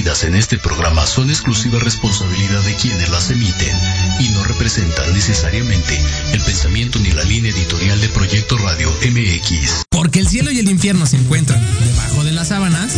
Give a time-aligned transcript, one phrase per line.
[0.00, 3.76] en este programa son exclusiva responsabilidad de quienes las emiten
[4.18, 6.00] y no representan necesariamente
[6.32, 9.84] el pensamiento ni la línea editorial de Proyecto Radio MX.
[9.90, 12.94] Porque el cielo y el infierno se encuentran debajo de las sábanas.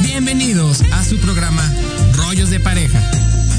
[0.00, 1.62] Bienvenidos a su programa
[2.14, 2.98] Rollos de Pareja.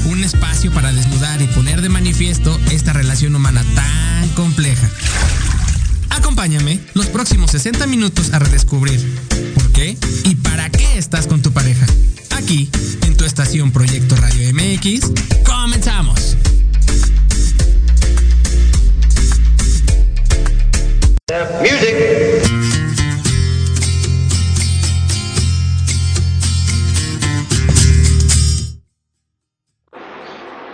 [0.06, 4.90] Un espacio para desnudar y poner de manifiesto esta relación humana tan compleja.
[6.18, 9.00] Acompáñame los próximos 60 minutos a redescubrir
[9.54, 11.86] por qué y para qué estás con tu pareja.
[12.30, 12.68] Aquí,
[13.06, 15.12] en tu estación Proyecto Radio MX,
[15.44, 16.36] comenzamos.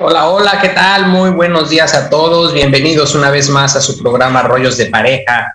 [0.06, 1.06] Hola, hola, ¿qué tal?
[1.06, 2.53] Muy buenos días a todos.
[2.53, 5.54] Bienvenidos una vez más a su programa Rollos de Pareja.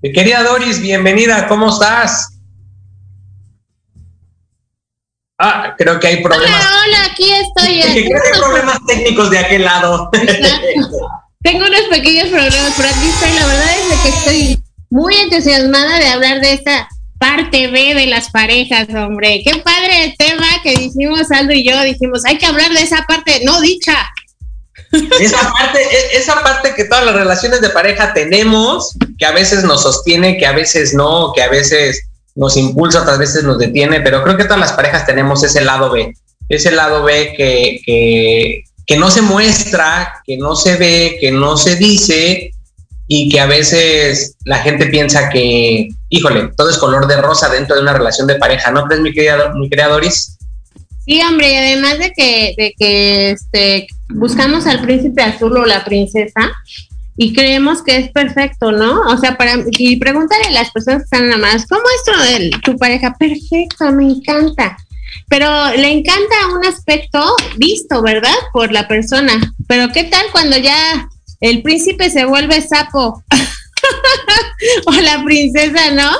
[0.00, 2.38] Mi querida Doris, bienvenida, ¿cómo estás?
[5.36, 6.58] Ah, creo que hay problemas.
[6.58, 7.82] Hola, hola, aquí estoy.
[8.06, 10.08] creo que hay problemas técnicos de aquel lado.
[11.42, 13.30] Tengo unos pequeños problemas, pero aquí estoy.
[13.38, 16.88] La verdad es que estoy muy entusiasmada de hablar de esta
[17.22, 19.42] parte B de las parejas, hombre.
[19.44, 21.80] Qué padre el tema que dijimos Aldo y yo.
[21.82, 23.96] Dijimos, hay que hablar de esa parte no dicha.
[25.20, 29.62] Esa parte, e, esa parte que todas las relaciones de pareja tenemos, que a veces
[29.62, 34.00] nos sostiene, que a veces no, que a veces nos impulsa, otras veces nos detiene,
[34.00, 36.12] pero creo que todas las parejas tenemos ese lado B,
[36.48, 41.56] ese lado B que, que, que no se muestra, que no se ve, que no
[41.56, 42.51] se dice,
[43.14, 47.76] y que a veces la gente piensa que, híjole, todo es color de rosa dentro
[47.76, 50.38] de una relación de pareja, ¿no crees, mi querida, mi querida Doris?
[51.04, 55.84] Sí, hombre, y además de que, de que este, buscamos al príncipe azul o la
[55.84, 56.52] princesa
[57.18, 59.02] y creemos que es perfecto, ¿no?
[59.02, 62.78] O sea, para y pregúntale a las personas que están más, ¿cómo es de tu
[62.78, 63.14] pareja?
[63.18, 64.74] Perfecto, me encanta.
[65.28, 65.46] Pero
[65.76, 68.32] le encanta un aspecto visto, ¿verdad?
[68.54, 69.34] Por la persona.
[69.68, 71.10] Pero ¿qué tal cuando ya
[71.42, 73.22] el príncipe se vuelve sapo.
[74.86, 76.10] o la princesa, ¿no?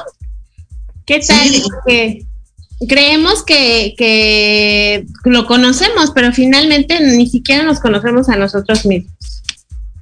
[1.06, 1.48] ¿Qué tal?
[1.86, 2.26] Que
[2.88, 9.12] creemos que, que lo conocemos, pero finalmente ni siquiera nos conocemos a nosotros mismos.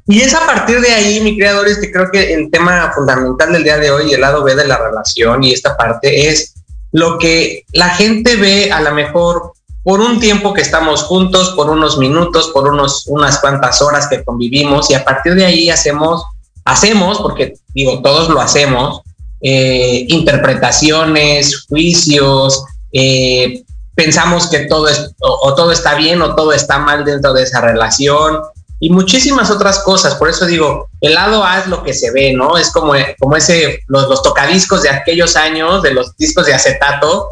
[0.06, 3.62] Y es a partir de ahí, mi creador, que creo que el tema fundamental del
[3.62, 6.54] día de hoy, el lado B de la relación y esta parte, es
[6.92, 9.52] lo que la gente ve a lo mejor
[9.82, 14.22] por un tiempo que estamos juntos, por unos minutos, por unos, unas cuantas horas que
[14.22, 16.24] convivimos y a partir de ahí hacemos,
[16.64, 19.00] hacemos, porque digo, todos lo hacemos,
[19.40, 22.62] eh, interpretaciones, juicios,
[22.92, 23.62] eh,
[23.94, 27.62] pensamos que todo es, o, todo está bien o todo está mal dentro de esa
[27.62, 28.40] relación
[28.80, 30.14] y muchísimas otras cosas.
[30.14, 32.58] Por eso digo, el lado A es lo que se ve, ¿no?
[32.58, 37.28] Es como, como ese, los, los tocadiscos de aquellos años, de los discos de acetato,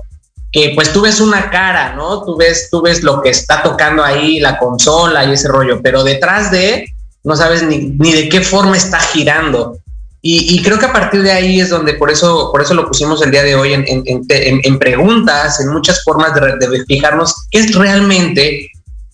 [0.53, 2.25] que pues tú ves una cara, ¿no?
[2.25, 6.05] Tú ves, tú ves lo que está tocando ahí, la consola y ese rollo, pero
[6.05, 6.87] detrás de,
[7.25, 9.79] no sabes ni, de qué forma está girando.
[10.21, 13.23] Y, creo que a partir de ahí es donde por eso, por eso lo pusimos
[13.23, 18.69] el día de hoy en, preguntas, en muchas formas de, de, fijarnos qué es realmente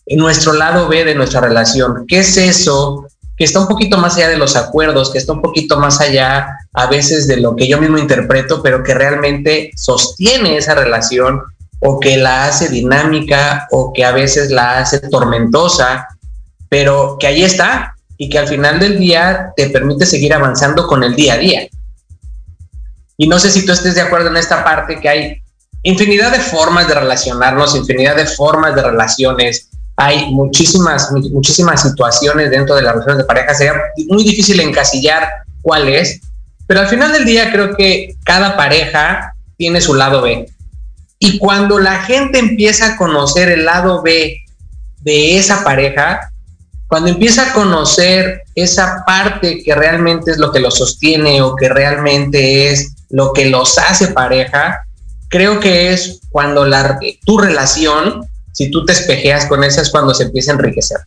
[0.07, 3.04] nuestro lado B de nuestra relación, qué es eso
[3.37, 6.49] que está un poquito más allá de los acuerdos, que está un poquito más allá
[6.73, 11.43] a veces de lo que yo mismo interpreto, pero que realmente sostiene esa relación
[11.81, 16.07] o que la hace dinámica o que a veces la hace tormentosa,
[16.69, 21.03] pero que ahí está y que al final del día te permite seguir avanzando con
[21.03, 21.69] el día a día.
[23.17, 25.43] Y no sé si tú estés de acuerdo en esta parte que hay
[25.83, 32.75] infinidad de formas de relacionarnos, infinidad de formas de relaciones, hay muchísimas, muchísimas situaciones dentro
[32.75, 33.75] de las relaciones de pareja, sería
[34.08, 35.29] muy difícil encasillar
[35.62, 36.20] cuál es,
[36.67, 40.49] pero al final del día creo que cada pareja tiene su lado B.
[41.19, 44.43] Y cuando la gente empieza a conocer el lado B
[45.00, 46.32] de esa pareja,
[46.88, 51.69] cuando empieza a conocer esa parte que realmente es lo que los sostiene o que
[51.69, 54.87] realmente es lo que los hace pareja,
[55.29, 60.15] creo que es cuando la, tu relación si tú te espejeas con eso es cuando
[60.15, 60.99] se empieza a enriquecer.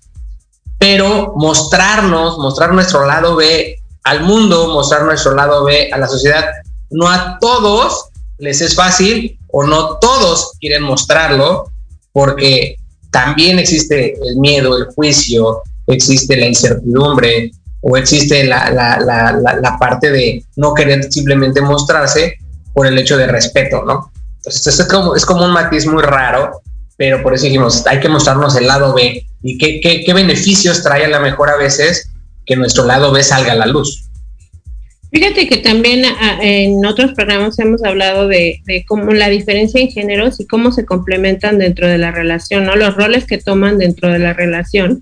[0.78, 6.46] Pero mostrarnos, mostrar nuestro lado B al mundo, mostrar nuestro lado B a la sociedad,
[6.92, 11.72] no a todos les es fácil o no todos quieren mostrarlo
[12.12, 12.76] porque
[13.12, 17.52] también existe el miedo, el juicio, existe la incertidumbre
[17.82, 22.36] o existe la, la, la, parte de no querer simplemente mostrarse
[22.74, 24.12] por el hecho de respeto, ¿no?
[24.38, 26.62] Entonces, es como, es como un matiz muy raro
[26.98, 30.84] pero por eso dijimos, hay que mostrarnos el lado B y qué, qué, qué beneficios
[30.84, 32.10] trae a la mejor a veces
[32.46, 34.08] que nuestro lado B salga a la luz.
[35.12, 39.90] Fíjate que también ah, en otros programas hemos hablado de, de, cómo la diferencia en
[39.90, 42.76] géneros y cómo se complementan dentro de la relación, ¿no?
[42.76, 45.02] Los roles que toman dentro de la relación,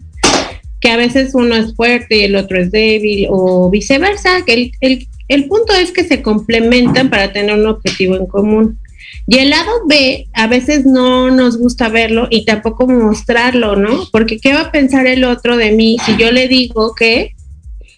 [0.79, 4.71] que a veces uno es fuerte y el otro es débil o viceversa, que el,
[4.81, 8.77] el, el punto es que se complementan para tener un objetivo en común.
[9.27, 14.07] Y el lado B, a veces no nos gusta verlo y tampoco mostrarlo, ¿no?
[14.11, 17.33] Porque ¿qué va a pensar el otro de mí si yo le digo que,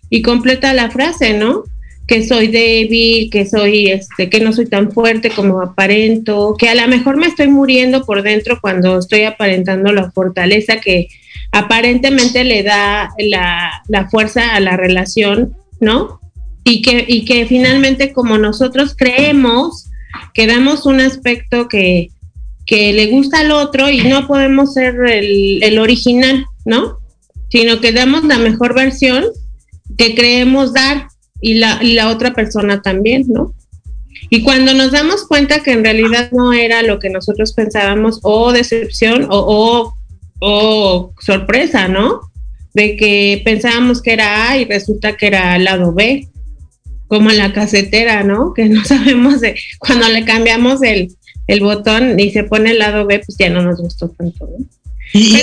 [0.09, 1.63] y completa la frase, ¿no?
[2.07, 6.75] que soy débil, que soy este, que no soy tan fuerte como aparento, que a
[6.75, 11.09] lo mejor me estoy muriendo por dentro cuando estoy aparentando la fortaleza que
[11.51, 16.21] aparentemente le da la, la fuerza a la relación, ¿no?
[16.63, 19.86] Y que, y que finalmente como nosotros creemos
[20.33, 22.09] que damos un aspecto que,
[22.65, 26.99] que le gusta al otro y no podemos ser el, el original, ¿no?
[27.49, 29.25] Sino que damos la mejor versión
[29.97, 31.07] que creemos dar
[31.41, 33.53] y la, la otra persona también, ¿no?
[34.29, 38.51] Y cuando nos damos cuenta que en realidad no era lo que nosotros pensábamos, o
[38.51, 39.93] decepción, o,
[40.39, 42.21] o, sorpresa, ¿no?
[42.73, 46.27] De que pensábamos que era A y resulta que era lado B,
[47.07, 48.53] como en la casetera, ¿no?
[48.53, 51.15] Que no sabemos de, cuando le cambiamos el,
[51.47, 54.65] el botón y se pone el lado B, pues ya no nos gustó tanto, ¿no?
[55.13, 55.37] Y,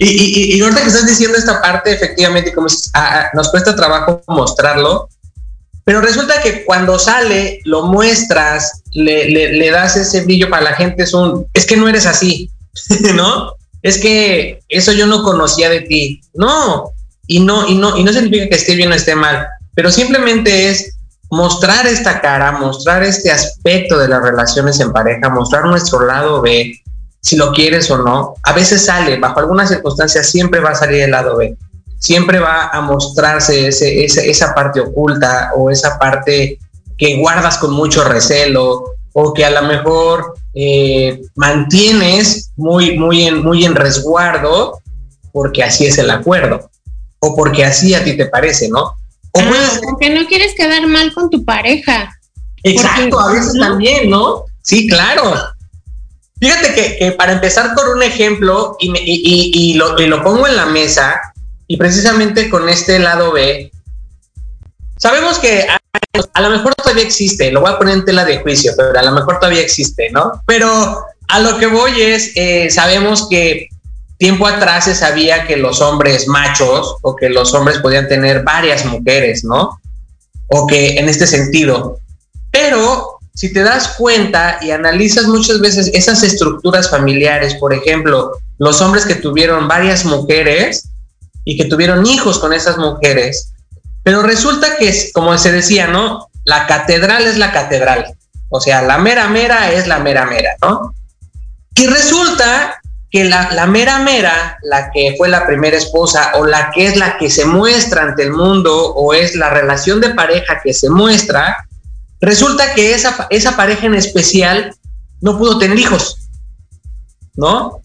[0.00, 4.22] y, y, ahorita que estás diciendo esta parte, efectivamente, como ah, ah, nos cuesta trabajo
[4.28, 5.08] mostrarlo,
[5.84, 11.02] pero resulta que cuando sale, lo muestras, le, le, das ese brillo para la gente,
[11.02, 12.50] es un, es que no eres así,
[13.14, 13.54] ¿no?
[13.82, 16.20] Es que eso yo no conocía de ti.
[16.34, 16.90] No,
[17.26, 19.46] y no, y no, y no significa que esté bien o esté mal,
[19.78, 20.98] pero simplemente es
[21.30, 26.72] mostrar esta cara, mostrar este aspecto de las relaciones en pareja, mostrar nuestro lado B,
[27.20, 31.02] si lo quieres o no, a veces sale, bajo algunas circunstancias siempre va a salir
[31.02, 31.56] el lado B,
[31.96, 36.58] siempre va a mostrarse esa parte oculta o esa parte
[36.96, 43.44] que guardas con mucho recelo o que a lo mejor eh, mantienes muy, muy, en,
[43.44, 44.80] muy en resguardo
[45.30, 46.68] porque así es el acuerdo
[47.20, 48.97] o porque así a ti te parece, ¿no?
[49.38, 52.10] O ah, porque no quieres quedar mal con tu pareja.
[52.62, 54.44] Exacto, a veces también, ¿no?
[54.62, 55.34] Sí, claro.
[56.40, 61.20] Fíjate que, para empezar con un ejemplo, y, lo, lo, pongo en la mesa,
[61.66, 63.70] y precisamente con este lado B,
[64.96, 65.66] sabemos que
[66.32, 69.02] a, lo mejor todavía existe, lo voy a poner en tela de juicio, pero a
[69.02, 70.42] lo mejor todavía existe, ¿no?
[70.46, 73.68] Pero a lo que voy es, eh, sabemos que
[74.18, 78.84] tiempo atrás se sabía que los hombres machos o que los hombres podían tener varias
[78.84, 79.80] mujeres, ¿no?
[80.48, 82.00] O que en este sentido.
[82.50, 88.80] Pero si te das cuenta y analizas muchas veces esas estructuras familiares, por ejemplo, los
[88.80, 90.88] hombres que tuvieron varias mujeres
[91.44, 93.52] y que tuvieron hijos con esas mujeres,
[94.02, 96.26] pero resulta que, como se decía, ¿no?
[96.44, 98.16] La catedral es la catedral,
[98.48, 100.94] o sea, la mera mera es la mera mera, ¿no?
[101.76, 106.70] Y resulta que la, la, mera mera, la que fue la primera esposa o la
[106.70, 110.60] que es la que se muestra ante el mundo o es la relación de pareja
[110.62, 111.68] que se muestra,
[112.20, 114.74] Resulta que esa, esa pareja en especial
[115.20, 116.28] no pudo tener hijos,
[117.34, 117.80] ¿no?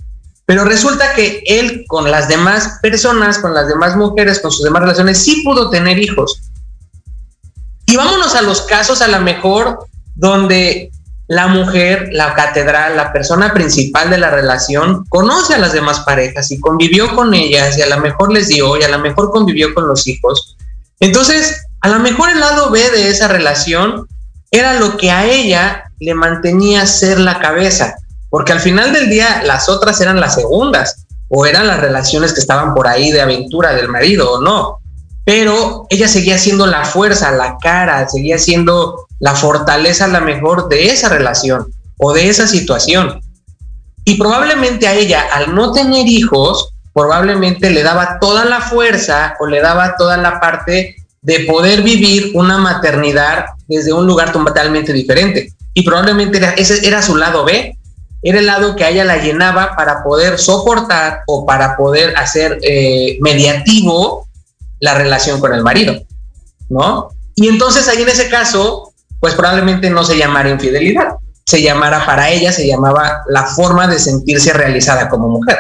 [0.46, 4.82] Pero resulta que él con las demás personas, con las demás mujeres, con sus demás
[4.82, 6.42] relaciones, sí pudo tener hijos.
[7.86, 10.92] Y vámonos a los casos a lo mejor donde
[11.28, 16.52] la mujer, la catedral, la persona principal de la relación, conoce a las demás parejas
[16.52, 19.74] y convivió con ellas y a lo mejor les dio y a lo mejor convivió
[19.74, 20.58] con los hijos.
[21.00, 24.08] Entonces, a lo mejor el lado B de esa relación
[24.52, 27.96] era lo que a ella le mantenía ser la cabeza,
[28.30, 31.04] porque al final del día las otras eran las segundas,
[31.36, 34.80] o eran las relaciones que estaban por ahí de aventura del marido o no,
[35.26, 40.88] pero ella seguía siendo la fuerza, la cara, seguía siendo la fortaleza la mejor de
[40.88, 43.22] esa relación o de esa situación.
[44.04, 49.48] Y probablemente a ella, al no tener hijos, probablemente le daba toda la fuerza o
[49.48, 55.54] le daba toda la parte de poder vivir una maternidad desde un lugar totalmente diferente.
[55.74, 57.78] Y probablemente ese era su lado B,
[58.24, 62.60] era el lado que a ella la llenaba para poder soportar o para poder hacer
[62.62, 64.28] eh, mediativo
[64.82, 65.96] la relación con el marido,
[66.68, 67.08] ¿no?
[67.36, 68.93] Y entonces ahí en ese caso,
[69.24, 71.14] pues probablemente no se llamara infidelidad,
[71.46, 75.60] se llamara para ella, se llamaba la forma de sentirse realizada como mujer,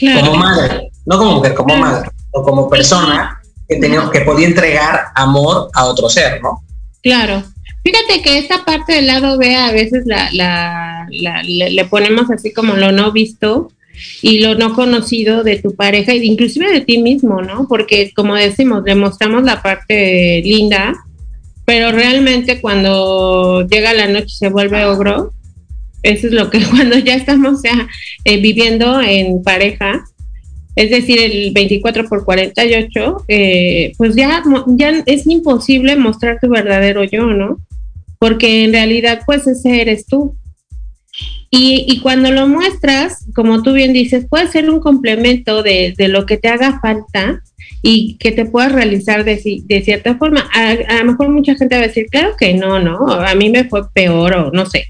[0.00, 5.70] como madre, no como mujer, como madre, o como persona que, que podía entregar amor
[5.74, 6.64] a otro ser, ¿no?
[7.04, 7.44] Claro.
[7.84, 11.06] Fíjate que esta parte del lado B a veces la, la,
[11.44, 13.70] le, ponemos así como lo no visto
[14.22, 17.68] y lo no conocido de tu pareja, e inclusive de ti mismo, ¿no?
[17.68, 20.94] Porque como decimos, le mostramos la parte linda
[21.72, 25.32] pero realmente cuando llega la noche se vuelve ogro.
[26.02, 30.04] Eso es lo que cuando ya estamos eh, viviendo en pareja,
[30.76, 37.04] es decir, el 24 por 48, eh, pues ya, ya es imposible mostrar tu verdadero
[37.04, 37.56] yo, ¿no?
[38.18, 40.36] Porque en realidad, pues ese eres tú.
[41.50, 46.08] Y, y, cuando lo muestras, como tú bien dices, puede ser un complemento de, de
[46.08, 47.42] lo que te haga falta
[47.82, 50.48] y que te puedas realizar de, de cierta forma.
[50.54, 53.50] A, a, lo mejor mucha gente va a decir, claro que no, no, a mí
[53.50, 54.86] me fue peor o no sé.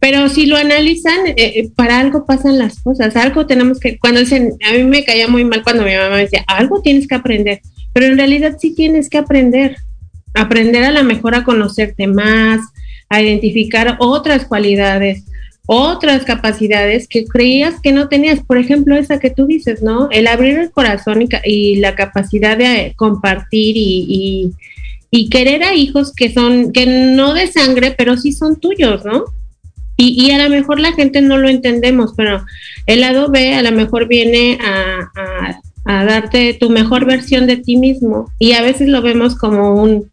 [0.00, 4.20] Pero si lo analizan, eh, eh, para algo pasan las cosas, algo tenemos que, cuando
[4.20, 7.16] dicen, a mí me caía muy mal cuando mi mamá me decía, algo tienes que
[7.16, 7.60] aprender,
[7.92, 9.76] pero en realidad sí tienes que aprender,
[10.34, 12.60] aprender a la mejor a conocerte más,
[13.08, 15.24] a identificar otras cualidades,
[15.70, 18.40] otras capacidades que creías que no tenías.
[18.40, 20.08] Por ejemplo, esa que tú dices, ¿no?
[20.10, 24.54] El abrir el corazón y, y la capacidad de compartir y,
[25.30, 29.24] querer a hijos que son, que no de sangre, pero sí son tuyos, ¿no?
[29.98, 32.46] Y, a lo mejor la gente no lo entendemos, pero
[32.86, 35.10] el lado B a lo mejor viene a,
[35.84, 40.10] a, darte tu mejor versión de ti mismo y a veces lo vemos como un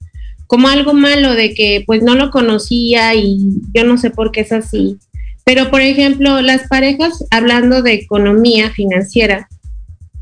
[0.47, 3.39] como algo malo de que pues no lo conocía y
[3.73, 4.97] yo no sé por qué es así.
[5.45, 9.47] Pero por ejemplo, las parejas hablando de economía financiera,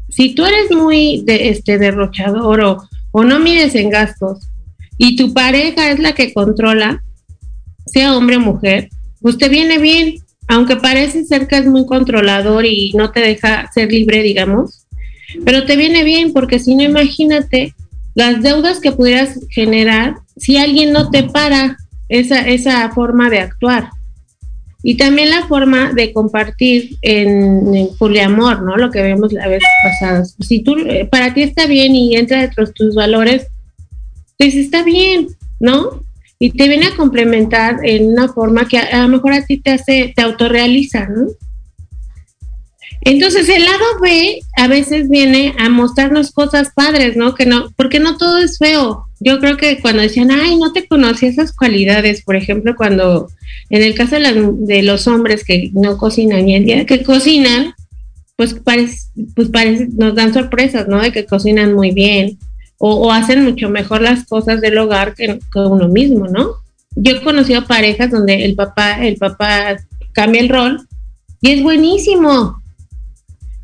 [0.10, 4.48] si tú eres muy de, este derrochador o, o no mides en gastos
[4.98, 7.02] y tu pareja es la que controla,
[7.88, 8.90] sea hombre o mujer,
[9.22, 10.16] pues te viene bien,
[10.48, 14.86] aunque parece ser que es muy controlador y no te deja ser libre, digamos,
[15.46, 17.74] pero te viene bien porque si no, imagínate
[18.14, 21.78] las deudas que pudieras generar si alguien no te para
[22.10, 23.90] esa, esa forma de actuar.
[24.84, 28.76] Y también la forma de compartir en, en poliamor, ¿no?
[28.76, 30.26] Lo que vemos la vez pasada.
[30.42, 30.76] Si tú,
[31.10, 33.48] para ti está bien y entra dentro de tus valores,
[34.38, 35.28] pues está bien,
[35.60, 36.04] ¿no?
[36.44, 40.12] y te viene a complementar en una forma que a, lo mejor a te hace,
[40.14, 41.28] te autorrealiza, ¿no?
[43.00, 47.34] Entonces el lado B a veces viene a mostrarnos cosas padres, ¿no?
[47.34, 49.06] Que no, porque no todo es feo.
[49.22, 53.30] Yo creo que cuando decían, ay, no te conocí esas cualidades, por ejemplo, cuando
[53.74, 57.74] en el caso de, los hombres que no cocinan y el día que cocinan,
[58.36, 58.98] pues parece,
[59.36, 61.02] pues parece, nos dan sorpresas, ¿no?
[61.02, 62.38] De que cocinan muy bien,
[62.78, 66.52] o, hacen mucho mejor las cosas del hogar que, que, uno mismo, ¿no?
[66.96, 69.78] Yo he conocido parejas donde el papá, el papá
[70.12, 70.88] cambia el rol
[71.42, 72.62] y es buenísimo.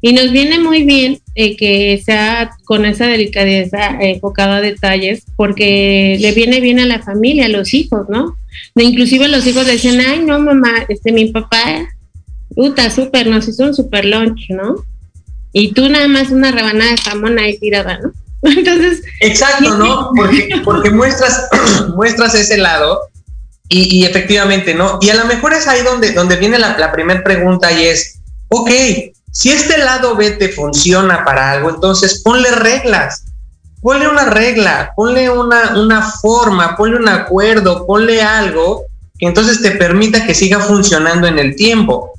[0.02, 5.24] Y nos viene muy bien eh, que sea con esa delicadeza eh, enfocada a detalles,
[5.36, 8.39] porque le viene bien a la familia, a los hijos, ¿no?
[8.76, 11.88] De inclusive los hijos decían, ay, no, mamá, este, mi papá,
[12.56, 14.76] puta, súper, nos hizo un super lunch, ¿no?
[15.52, 18.12] Y tú nada más una rebanada de jamón ahí tirada, ¿no?
[18.50, 19.02] Entonces.
[19.22, 20.12] Exacto, ¿no?
[20.16, 21.48] Porque, porque muestras,
[21.96, 23.02] muestras ese lado
[23.68, 25.00] y, y, efectivamente, ¿no?
[25.02, 28.20] Y a lo mejor es ahí donde, donde viene la, la primera pregunta y es,
[28.50, 28.70] ok,
[29.32, 33.26] si este lado B te funciona para algo, entonces ponle reglas.
[33.82, 38.84] Ponle una regla, ponle una, una forma, ponle un acuerdo, ponle algo
[39.18, 42.14] que entonces te permita que siga funcionando en el tiempo.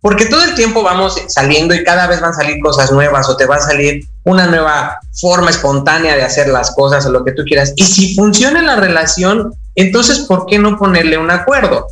[0.00, 3.38] Porque todo el tiempo vamos saliendo y cada vez van a salir cosas nuevas o
[3.38, 7.32] te va a salir una nueva forma espontánea de hacer las cosas o lo que
[7.32, 7.72] tú quieras.
[7.76, 11.86] Y si funciona la relación, entonces, ¿por qué no ponerle un acuerdo?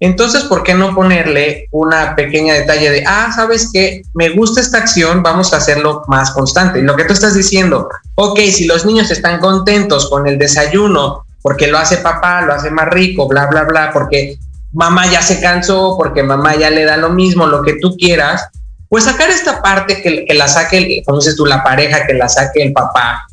[0.00, 4.78] Entonces, ¿por qué no ponerle una pequeña detalle de, ah, sabes que me gusta esta
[4.78, 6.82] acción, vamos a hacerlo más constante?
[6.82, 11.68] Lo que tú estás diciendo, ok, si los niños están contentos con el desayuno, porque
[11.68, 14.36] lo hace papá, lo hace más rico, bla, bla, bla, porque
[14.72, 18.48] mamá ya se cansó, porque mamá ya le da lo mismo, lo que tú quieras,
[18.90, 22.28] pues sacar esta parte que, que la saque, como dices tú, la pareja, que la
[22.28, 23.26] saque el papá,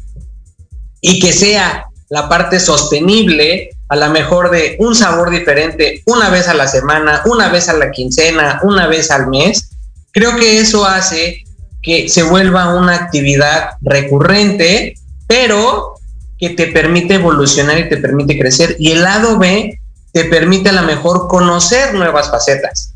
[1.01, 6.47] y que sea la parte sostenible, a lo mejor de un sabor diferente una vez
[6.47, 9.69] a la semana, una vez a la quincena, una vez al mes,
[10.11, 11.43] creo que eso hace
[11.83, 14.95] que se vuelva una actividad recurrente,
[15.27, 15.93] pero
[16.39, 18.75] que te permite evolucionar y te permite crecer.
[18.79, 19.79] Y el lado B
[20.11, 22.95] te permite a lo mejor conocer nuevas facetas,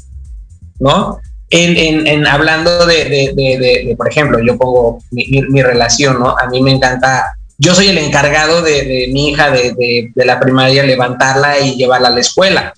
[0.79, 1.19] ¿no?
[1.51, 6.35] En, en, hablando de, de, de, de, por ejemplo, yo pongo mi, mi, relación, ¿no?
[6.35, 11.59] A mí me encanta, yo soy el encargado de, mi hija de, la primaria, levantarla
[11.59, 12.73] y llevarla a la escuela.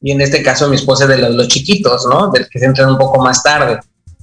[0.00, 2.30] Y en este caso mi esposa de los, chiquitos, ¿no?
[2.30, 3.80] Del que se entran un poco más tarde.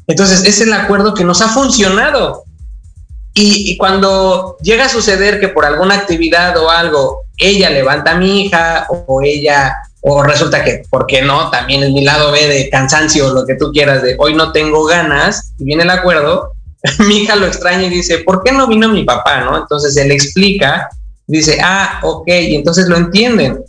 [0.07, 2.43] Entonces, es el acuerdo que nos ha funcionado.
[3.33, 8.41] Y, cuando llega a suceder que por alguna actividad o algo ella levanta a mi
[8.41, 11.49] hija o, o ella o resulta que, ¿por qué no?
[11.49, 14.83] También es mi lado B de cansancio, lo que tú quieras, de hoy no tengo
[14.85, 16.53] ganas, y viene el acuerdo,
[17.07, 19.41] mi hija lo extraña y dice, ¿por qué no vino mi papá?
[19.41, 19.57] ¿no?
[19.57, 20.89] Entonces él explica
[21.31, 23.63] Dice, ah, ok, y entonces lo entienden.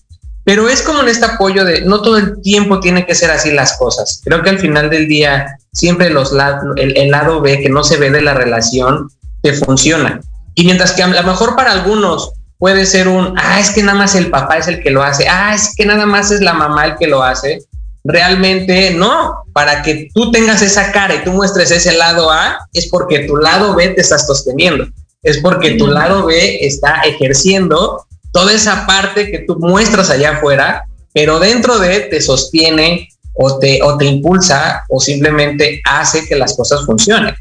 [0.45, 3.53] Pero es como en este apoyo de no todo el tiempo tiene que ser así
[3.53, 4.21] las cosas.
[4.25, 6.33] Creo que al final del día siempre los
[6.77, 9.09] el, el lado B que no se ve de la relación
[9.43, 10.21] te funciona.
[10.57, 13.97] Y mientras que a lo mejor para algunos puede ser un, ah, es que nada
[13.97, 16.55] más el papá es el que lo hace, ah, es que nada más es la
[16.55, 17.61] mamá el que lo hace.
[18.05, 22.89] Realmente no, para que tú tengas esa cara y tú muestres ese lado A, es
[22.89, 24.87] porque tu lado B te está sosteniendo,
[25.23, 30.85] es porque tu lado B está ejerciendo toda esa parte que tú muestras allá afuera,
[31.15, 36.57] pero dentro de te sostiene o te, o te impulsa o simplemente hace que las
[36.57, 37.35] cosas funcionen.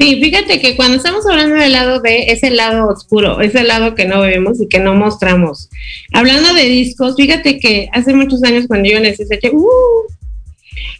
[0.00, 3.68] Sí, fíjate que cuando estamos hablando del lado B, es el lado oscuro, es el
[3.68, 5.68] lado que no vemos y que no mostramos.
[6.14, 9.14] Hablando de discos, fíjate que hace muchos años cuando yo en el
[9.52, 9.58] ¡uh!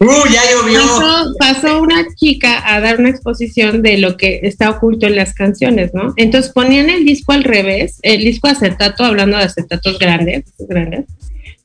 [0.00, 0.80] ¡Uh, ya llovió!
[0.80, 5.32] Pasó, pasó, una chica a dar una exposición de lo que está oculto en las
[5.32, 6.12] canciones, ¿no?
[6.16, 11.06] Entonces ponían el disco al revés, el disco acetato, hablando de acetatos grandes, grandes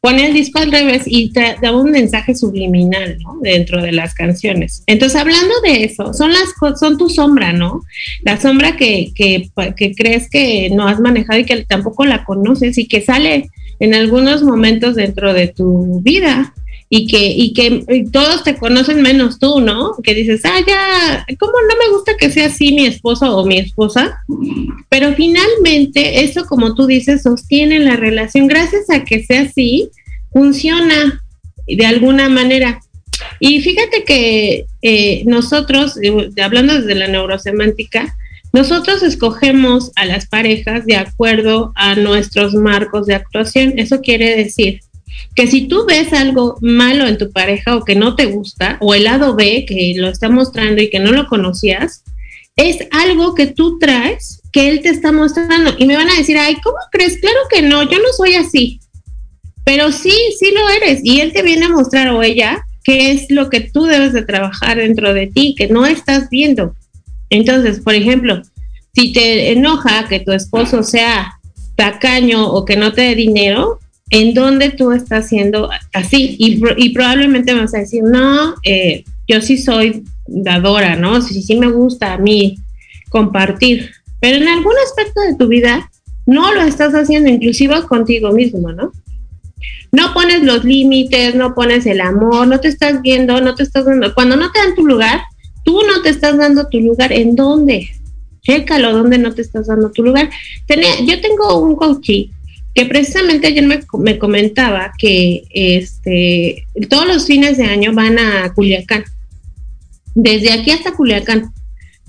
[0.05, 3.39] pone el disco al revés y te da un mensaje subliminal, ¿no?
[3.41, 4.83] Dentro de las canciones.
[4.85, 7.81] Entonces, hablando de eso, son las son tu sombra, ¿no?
[8.21, 12.77] La sombra que, que, que crees que no has manejado y que tampoco la conoces
[12.77, 16.53] y que sale en algunos momentos dentro de tu vida
[16.97, 19.97] y que, y que todos te conocen menos tú, ¿no?
[20.01, 23.57] Que dices, ah, ya, ¿cómo no me gusta que sea así mi esposo o mi
[23.57, 24.23] esposa?
[24.87, 28.47] Pero finalmente, eso como tú dices, sostiene la relación.
[28.47, 29.89] Gracias a que sea así,
[30.31, 31.21] funciona
[31.67, 32.79] de alguna manera.
[33.41, 35.99] Y fíjate que eh, nosotros,
[36.41, 38.15] hablando desde la neurosemántica,
[38.53, 43.73] nosotros escogemos a las parejas de acuerdo a nuestros marcos de actuación.
[43.79, 44.79] Eso quiere decir
[45.35, 48.93] que si tú ves algo malo en tu pareja o que no te gusta, o
[48.93, 52.03] el lado B que lo está mostrando y que no lo conocías,
[52.55, 55.75] es algo que tú traes que él te está mostrando.
[55.77, 57.17] Y me van a decir, ay, ¿cómo crees?
[57.17, 58.79] Claro que no, yo no soy así.
[59.65, 61.01] Pero sí, sí lo eres.
[61.03, 64.23] Y él te viene a mostrar o ella qué es lo que tú debes de
[64.23, 66.75] trabajar dentro de ti, que no estás viendo.
[67.29, 68.41] Entonces, por ejemplo,
[68.93, 71.33] si te enoja que tu esposo sea
[71.75, 76.35] tacaño o que no te dé dinero, en dónde tú estás siendo así.
[76.39, 81.21] Y, probablemente me vas a decir, no, eh, yo sí soy dadora, ¿no?
[81.21, 82.57] Sí, sí me gusta a mí
[83.09, 83.91] compartir.
[84.19, 85.89] Pero en algún aspecto de tu vida
[86.25, 88.91] no lo estás haciendo, inclusive contigo mismo, ¿no?
[89.91, 93.85] No pones los límites, no pones el amor, no te estás viendo, no te estás
[93.85, 94.13] dando.
[94.13, 95.21] Cuando no te dan tu lugar,
[95.63, 97.13] tú no te estás dando tu lugar.
[97.13, 97.89] ¿En dónde?
[98.41, 100.29] Chécalo, ¿dónde no te estás dando tu lugar?
[100.67, 102.27] Tenía, yo tengo un coaching
[102.75, 109.05] que precisamente ayer me, comentaba que este, todos los fines de año van a Culiacán,
[110.13, 111.53] desde aquí hasta Culiacán,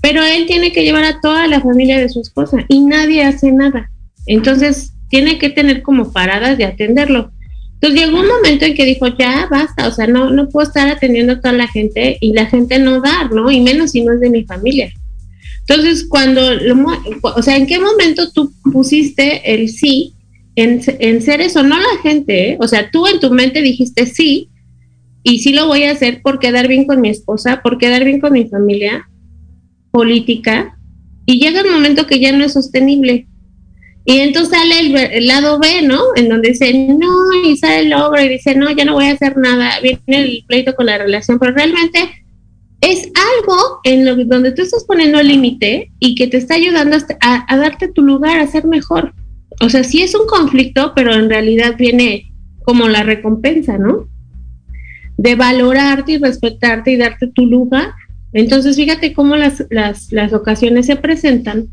[0.01, 3.53] pero él tiene que llevar a toda la familia de su esposa y nadie hace
[3.53, 3.89] nada.
[4.25, 7.31] Entonces tiene que tener como paradas de atenderlo.
[7.75, 10.89] Entonces llegó un momento en que dijo, ya basta, o sea, no, no puedo estar
[10.89, 13.49] atendiendo a toda la gente y la gente no dar, ¿no?
[13.49, 14.91] Y menos si no es de mi familia.
[15.61, 16.41] Entonces, cuando,
[17.21, 20.13] o sea, ¿en qué momento tú pusiste el sí
[20.57, 22.57] en, ser eso, no la gente, ¿eh?
[22.59, 24.49] o sea, tú en tu mente dijiste sí,
[25.21, 28.19] y sí lo voy a hacer por quedar bien con mi esposa, por quedar bien
[28.19, 29.07] con mi familia
[29.91, 30.75] política,
[31.27, 33.27] y llega el momento que ya no es sostenible.
[34.05, 36.01] Y entonces sale el, lado B, ¿no?
[36.15, 39.11] En donde dice, no, y sale el ogro y dice, no, ya no voy a
[39.11, 41.99] hacer nada, viene el pleito con la relación, pero realmente
[42.81, 46.97] es algo en lo donde tú estás poniendo el límite y que te está ayudando
[47.19, 49.13] a darte tu lugar, a ser mejor
[49.59, 52.31] o sea, sí es un conflicto, pero en realidad viene
[52.63, 54.07] como la recompensa, ¿no?
[55.17, 57.93] De valorarte y respetarte y darte tu lugar.
[58.33, 61.69] Entonces, fíjate cómo las, las, las ocasiones se presentan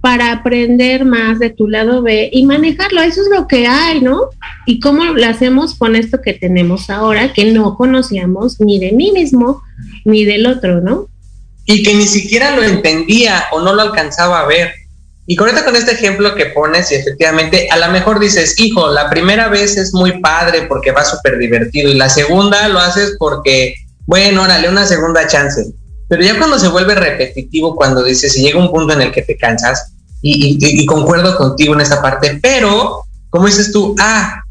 [0.00, 3.02] para aprender más de tu lado B y manejarlo.
[3.02, 4.30] Eso es lo que hay, ¿no?
[4.64, 9.10] Y cómo lo hacemos con esto que tenemos ahora, que no conocíamos ni de mí
[9.12, 9.62] mismo
[10.04, 11.08] ni del otro, ¿no?
[11.64, 14.70] Y que ni siquiera lo entendía o no lo alcanzaba a ver.
[15.26, 19.10] Y conecta con este ejemplo que pones y efectivamente a lo mejor dices, hijo, la
[19.10, 23.74] primera vez es muy padre porque va súper divertido y la segunda lo haces porque,
[24.06, 25.66] bueno, órale, una segunda chance.
[26.08, 29.22] Pero ya cuando se vuelve repetitivo, cuando dices, y llega un punto en el que
[29.22, 34.42] te cansas, y, y concuerdo contigo en esta parte, pero, como dices tú, ah,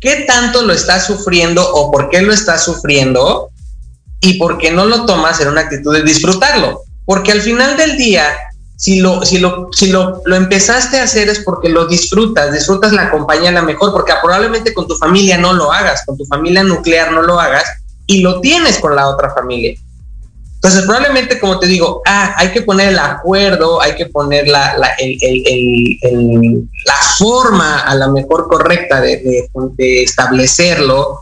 [0.00, 3.50] ¿qué tanto lo estás sufriendo o por qué lo estás sufriendo?
[4.20, 6.82] Y por qué no lo tomas en una actitud de disfrutarlo.
[7.04, 8.24] Porque al final del día,
[8.82, 12.92] si lo, si lo, si lo, lo, empezaste a hacer es porque lo disfrutas, disfrutas
[12.92, 16.64] la compañía la mejor, porque probablemente con tu familia no lo hagas, con tu familia
[16.64, 17.62] nuclear no lo hagas
[18.08, 19.76] y lo tienes con la otra familia.
[20.56, 24.76] Entonces, probablemente, como te digo, ah, hay que poner el acuerdo, hay que poner la,
[24.76, 24.90] la,
[26.84, 31.20] la forma a la mejor correcta de, de, establecerlo,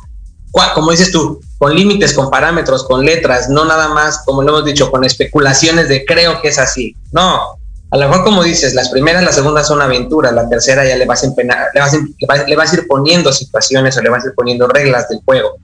[0.75, 4.65] como dices tú, con límites, con parámetros, con letras, no nada más, como lo hemos
[4.65, 6.97] dicho, con especulaciones de creo que es así.
[7.13, 7.59] No,
[7.91, 11.05] a lo mejor como dices, las primeras, las segundas son aventuras, la tercera ya le
[11.05, 11.81] vas a empenar, le
[12.57, 15.59] vas, a ir poniendo situaciones o le vas a ir poniendo reglas del juego.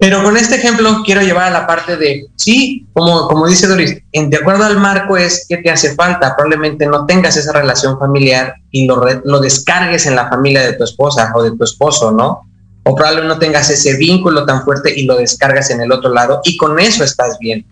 [0.00, 3.96] Pero con este ejemplo quiero llevar a la parte de, sí, como, como dice Doris,
[4.10, 8.00] en, de acuerdo al marco es que te hace falta, probablemente no tengas esa relación
[8.00, 12.51] familiar y lo descargues en la familia de tu esposa o de tu esposo, ¿no?
[12.84, 16.40] O probablemente no tengas ese vínculo tan fuerte y lo descargas en el otro lado
[16.44, 17.66] y con eso estás bien.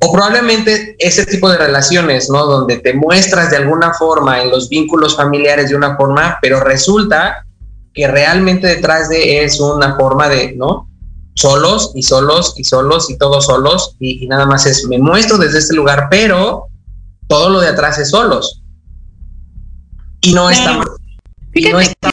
[0.00, 2.44] O probablemente ese tipo de relaciones, ¿no?
[2.44, 7.46] Donde te muestras de alguna forma en los vínculos familiares de una forma, pero resulta
[7.94, 10.88] que realmente detrás de es una forma de, ¿no?
[11.34, 15.58] solos y solos y solos y todos solos y, nada más es, me muestro desde
[15.58, 16.66] este lugar, pero
[17.26, 18.62] todo lo de atrás es solos.
[20.20, 20.80] Y no está
[21.52, 22.11] Fíjate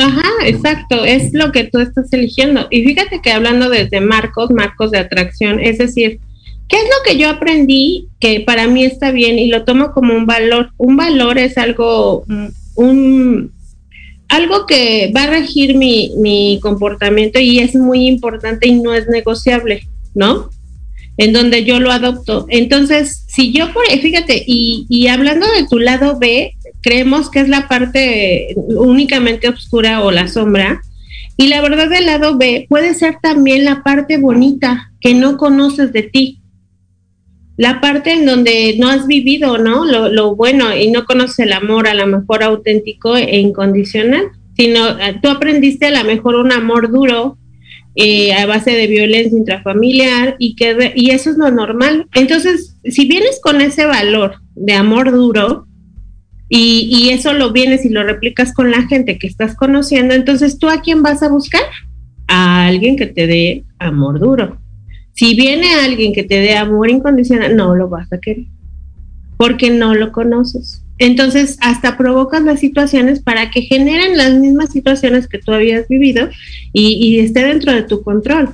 [0.00, 2.66] ajá, exacto, es lo que tú estás eligiendo.
[2.70, 6.20] Y fíjate que hablando desde marcos, marcos de atracción, es decir,
[6.68, 10.14] ¿qué es lo que yo aprendí que para mí está bien y lo tomo como
[10.14, 10.70] un valor?
[10.76, 13.52] Un valor es algo, mm, un,
[14.28, 19.08] algo que va a regir mi, mi comportamiento y es muy importante y no es
[19.08, 20.50] negociable, ¿no?
[21.16, 22.46] En donde yo lo adopto.
[22.48, 27.48] Entonces, si yo, por, fíjate, y, y hablando de tu lado B, creemos que es
[27.48, 30.82] la parte únicamente oscura o la sombra,
[31.36, 35.92] y la verdad del lado B puede ser también la parte bonita que no conoces
[35.92, 36.40] de ti
[37.60, 39.84] la parte en donde no has vivido, ¿no?
[39.84, 45.20] Lo, bueno y no conoces el amor a lo mejor auténtico e incondicional, sino ah,
[45.20, 47.36] tú aprendiste a lo mejor un amor duro
[47.96, 52.06] eh, a base de violencia intrafamiliar y que y eso es lo normal.
[52.14, 55.66] Entonces, si vienes con ese valor de amor duro
[56.50, 60.58] y, y eso lo vienes y lo replicas con la gente que estás conociendo, entonces
[60.58, 61.62] tú a quién vas a buscar?
[62.28, 64.60] A alguien que te dé amor duro
[65.20, 68.46] si viene alguien que te dé amor incondicional, no lo vas a querer,
[69.36, 70.82] porque no lo conoces.
[70.96, 76.30] Entonces, hasta provocas las situaciones para que generen las mismas situaciones que tú habías vivido
[76.72, 78.50] y, esté dentro de tu control.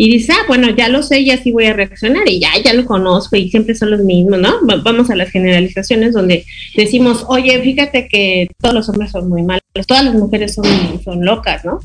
[0.00, 2.72] Y dices, ah, bueno, ya lo sé, ya sí voy a reaccionar y ya, ya
[2.72, 4.54] lo conozco y siempre son los mismos, ¿no?
[4.62, 9.62] Vamos a las generalizaciones donde decimos, oye, fíjate que todos los hombres son muy malos,
[9.86, 10.64] todas las mujeres son,
[11.04, 11.80] son locas, ¿no?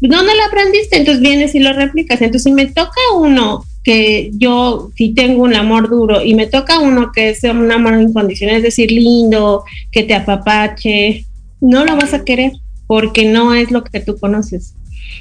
[0.00, 0.96] ¿dónde lo aprendiste?
[0.96, 2.20] Entonces vienes y lo replicas.
[2.22, 6.80] Entonces, si me toca uno que yo si tengo un amor duro y me toca
[6.80, 11.26] uno que es un amor incondicional, es decir, lindo, que te apapache,
[11.60, 12.52] no lo vas a querer
[12.86, 14.74] porque no es lo que tú conoces.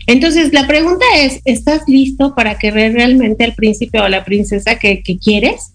[0.08, 4.80] Entonces, la pregunta es, ¿estás listo para querer realmente al príncipe o a la princesa
[4.80, 5.72] que, quieres?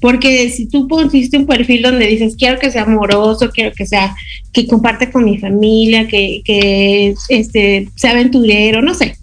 [0.00, 4.14] Porque si tú pusiste un perfil donde dices, quiero que sea amoroso, quiero que sea,
[4.52, 9.16] que comparte con mi familia, que, que este, sea aventurero, no sé.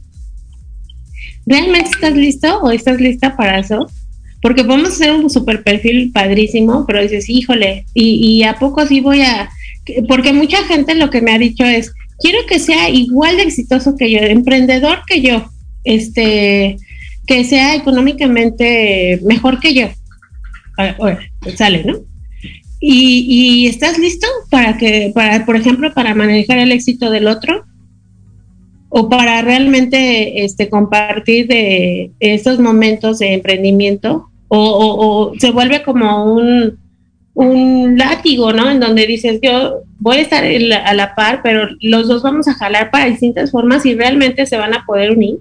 [1.46, 3.88] ¿Realmente estás listo o estás lista para eso?
[4.42, 9.02] Porque podemos hacer un super perfil padrísimo, pero dices, híjole, y, y a poco así
[9.02, 9.50] voy a...
[10.08, 11.92] Porque mucha gente lo que me ha dicho es,
[12.24, 15.46] quiero que sea igual de exitoso que yo, emprendedor que yo,
[15.84, 16.78] este,
[17.28, 19.90] que sea económicamente mejor que yo.
[21.56, 21.98] Sale, ¿no?
[22.80, 27.66] Y, estás listo para que, para, por ejemplo, para manejar el éxito del otro
[28.90, 36.78] o para realmente este, compartir de esos momentos de emprendimiento o, se vuelve como un,
[37.34, 38.70] un látigo, ¿no?
[38.70, 42.54] En donde dices, yo voy a estar a la par, pero los dos vamos a
[42.54, 45.38] jalar para distintas formas y realmente se van a poder unir.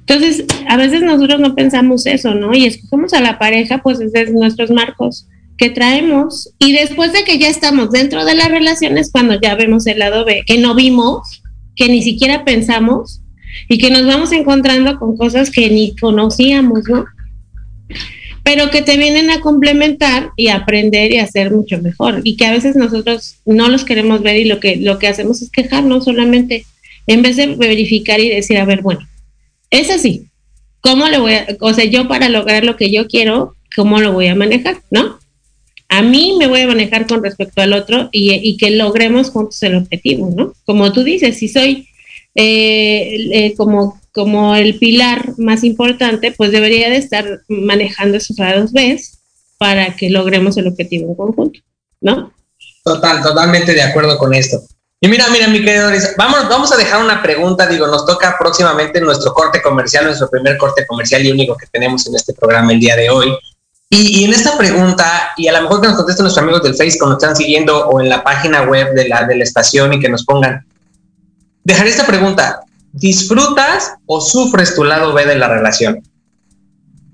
[0.00, 2.54] Entonces, a veces nosotros no pensamos eso, ¿no?
[2.54, 6.52] Y escogemos a la pareja, pues desde nuestros marcos que traemos.
[6.58, 10.24] Y después de que ya estamos dentro de las relaciones, cuando ya vemos el lado
[10.24, 11.42] B, que no vimos,
[11.76, 13.22] que ni siquiera pensamos,
[13.68, 17.04] y que nos vamos encontrando con cosas que ni conocíamos, ¿no?
[18.44, 22.20] Pero que te vienen a complementar y aprender y hacer mucho mejor.
[22.24, 25.42] Y que a veces nosotros no los queremos ver y lo que, lo que hacemos
[25.42, 26.66] es quejarnos solamente,
[27.06, 29.08] en vez de verificar y decir, a ver, bueno,
[29.70, 30.26] es así.
[30.80, 34.12] ¿Cómo lo voy a, o sea, yo para lograr lo que yo quiero, cómo lo
[34.12, 35.18] voy a manejar, ¿no?
[35.88, 39.76] A mí me voy a manejar con respecto al otro y, que logremos juntos el
[39.76, 40.54] objetivo, ¿no?
[40.64, 41.86] Como tú dices, si soy
[42.34, 48.72] eh, eh, como, como el pilar más importante, pues debería de estar manejando esos lados
[48.72, 49.00] B
[49.58, 51.60] para que logremos el objetivo en conjunto,
[52.00, 52.32] ¿no?
[52.84, 54.60] Total, totalmente de acuerdo con esto.
[55.00, 59.00] Y mira, mira, mi querido vamos, vamos a dejar una pregunta, digo, nos toca próximamente
[59.00, 62.78] nuestro corte comercial, nuestro primer corte comercial y único que tenemos en este programa el
[62.78, 63.36] día de hoy.
[63.90, 66.98] Y, en esta pregunta, y a lo mejor que nos contesten nuestros amigos del Face,
[66.98, 70.00] que nos están siguiendo o en la página web de la, de la estación y
[70.00, 70.64] que nos pongan,
[71.62, 72.60] dejaré esta pregunta,
[72.92, 76.02] ¿disfrutas o sufres tu lado B de la relación?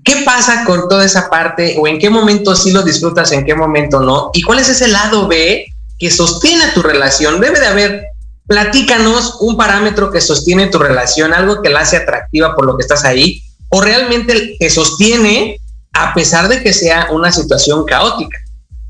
[0.03, 3.53] ¿Qué pasa con toda esa parte o en qué momento sí lo disfrutas, en qué
[3.53, 4.31] momento no?
[4.33, 5.65] ¿Y cuál es ese lado B
[5.99, 7.39] que sostiene tu relación.
[7.41, 8.03] Debe de haber,
[8.47, 12.83] platícanos un parámetro que sostiene tu relación, algo que la hace atractiva por lo que
[12.83, 15.59] estás ahí, o realmente te sostiene
[15.93, 18.37] a pesar de que sea una situación caótica,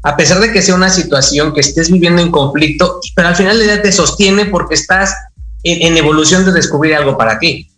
[0.04, 3.58] a pesar de que sea una situación que estés viviendo en conflicto, pero al final
[3.58, 5.14] de día te sostiene porque estás
[5.64, 7.70] en, en evolución de descubrir algo para ti.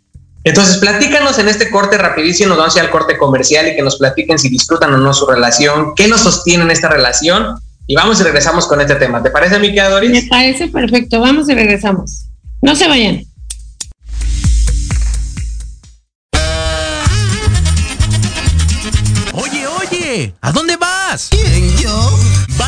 [0.43, 3.83] Entonces, platícanos en este corte rapidísimo, nos vamos a ir al corte comercial y que
[3.83, 7.95] nos platiquen si disfrutan o no su relación, qué nos sostiene en esta relación y
[7.95, 9.21] vamos y regresamos con este tema.
[9.21, 10.09] ¿Te parece, mi Doris?
[10.09, 11.19] Me parece perfecto.
[11.19, 12.25] Vamos y regresamos.
[12.61, 13.25] No se vayan.
[19.33, 21.27] Oye, oye, ¿a dónde vas?
[21.29, 22.30] ¿Quién, yo?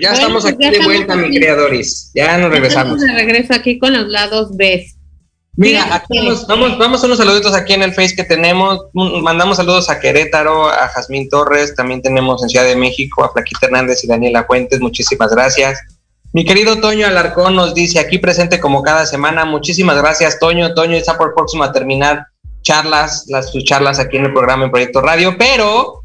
[0.00, 2.10] Ya estamos pues aquí de vuelta, mi creadores.
[2.14, 3.00] Ya nos regresamos.
[3.00, 4.86] De regreso aquí con los lados B.
[5.56, 8.86] Mira, aquí vamos, vamos, vamos a unos saluditos aquí en el Face que tenemos.
[8.94, 13.66] Mandamos saludos a Querétaro, a Jazmín Torres, también tenemos en Ciudad de México a Flaquita
[13.66, 14.80] Hernández y Daniela Fuentes.
[14.80, 15.78] Muchísimas gracias.
[16.32, 19.44] Mi querido Toño Alarcón nos dice aquí presente como cada semana.
[19.44, 20.74] Muchísimas gracias, Toño.
[20.74, 22.24] Toño está por próximo a terminar
[22.62, 25.99] charlas, las sus charlas aquí en el programa en Proyecto Radio, pero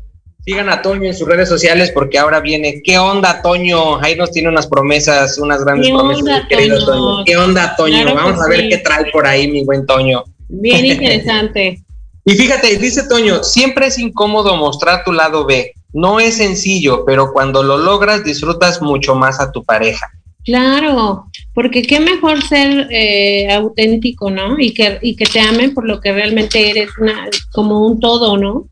[0.46, 2.84] Sigan a Toño en sus redes sociales porque ahora viene.
[2.84, 4.00] ¿Qué onda, Toño?
[4.00, 7.26] Ahí nos tiene unas promesas, unas grandes promesas, querido Toño?
[7.26, 8.14] ¿Qué onda, Toño?
[8.14, 10.24] Vamos a ver qué trae por ahí, mi buen Toño.
[10.48, 11.82] Bien interesante.
[12.26, 15.74] y fíjate, dice Toño, siempre es incómodo mostrar tu lado B.
[15.94, 20.12] No es sencillo, pero cuando lo logras disfrutas mucho más a tu pareja.
[20.44, 24.60] Claro, porque qué mejor ser eh, auténtico, ¿no?
[24.60, 28.38] Y que, y que te amen por lo que realmente eres, una, como un todo,
[28.38, 28.68] ¿no?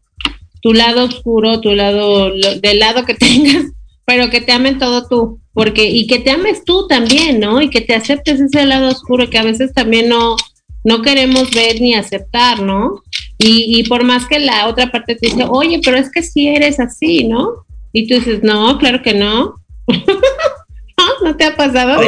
[0.64, 3.66] Tu lado oscuro, tu lado, del lado que tengas,
[4.06, 7.62] pero que te amen todo tú, porque, y que te ames tú también, ¿no?
[7.62, 10.36] Y que te aceptes ese lado oscuro que a veces también no,
[10.84, 13.04] no queremos ver ni aceptar, ¿no?
[13.38, 16.48] Y, y por más que la otra parte te dice, oye, pero es que si
[16.48, 17.66] eres así, ¿no?
[17.92, 19.56] Y tú dices, no, claro que no.
[21.24, 22.02] ¿No te ha pasado?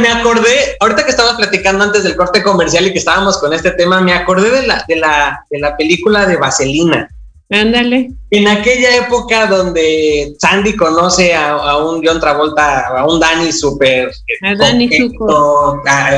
[0.00, 3.72] me, acordé, ahorita que estabas platicando antes del corte comercial y que estábamos con este
[3.72, 7.08] tema, me acordé de la, de la, de la película de Vaselina.
[7.50, 8.10] Ándale.
[8.30, 14.10] En aquella época donde Sandy conoce a, un John Travolta, a un Danny súper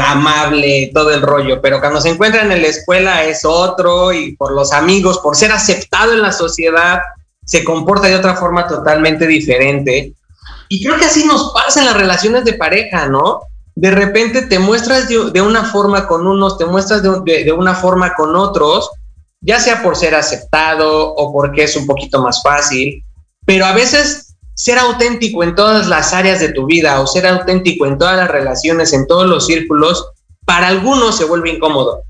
[0.06, 4.52] amable, todo el rollo, pero cuando se encuentran en la escuela es otro y por
[4.52, 7.00] los amigos, por ser aceptado en la sociedad,
[7.44, 10.14] se comporta de otra forma totalmente diferente.
[10.68, 13.42] Y creo que así nos pasa en las relaciones de pareja, ¿no?
[13.74, 18.34] De repente te muestras de, una forma con unos, te muestras de, una forma con
[18.34, 18.90] otros,
[19.40, 23.04] ya sea por ser aceptado o porque es un poquito más fácil,
[23.44, 27.86] pero a veces ser auténtico en todas las áreas de tu vida o ser auténtico
[27.86, 30.06] en todas las relaciones, en todos los círculos,
[30.44, 32.02] para algunos se vuelve incómodo.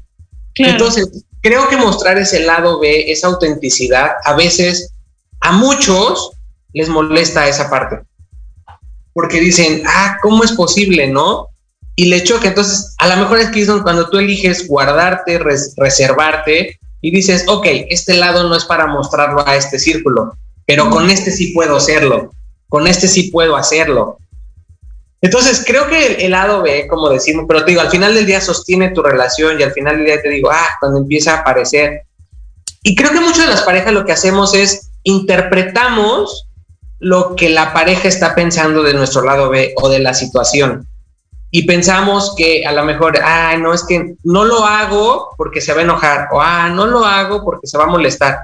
[0.55, 4.93] Entonces, creo que mostrar ese lado B, esa autenticidad, a veces
[5.41, 6.31] a muchos
[6.73, 8.01] les molesta esa parte
[9.17, 11.49] porque dicen, ah, ¿cómo es posible, no?
[11.95, 12.49] Y le choca.
[12.49, 18.15] Entonces, a lo mejor es que cuando tú eliges guardarte, reservarte y dices, ok, este
[18.15, 22.33] lado no es para mostrarlo a este círculo, pero con este sí puedo hacerlo,
[22.69, 24.19] con este sí puedo hacerlo.
[25.21, 28.41] Entonces, creo que el, lado B, como decimos, pero te digo, al final del día
[28.41, 32.03] sostiene tu relación y al final del día te digo, ah, cuando empieza a aparecer.
[32.83, 36.49] Y creo que muchas de las parejas lo que hacemos es interpretamos
[36.99, 40.89] lo que la pareja está pensando de nuestro lado B o de la situación.
[41.51, 45.73] Y pensamos que a lo mejor, ah, no, es que no lo hago porque se
[45.73, 48.39] va a enojar, o ah, no lo hago porque se va a molestar.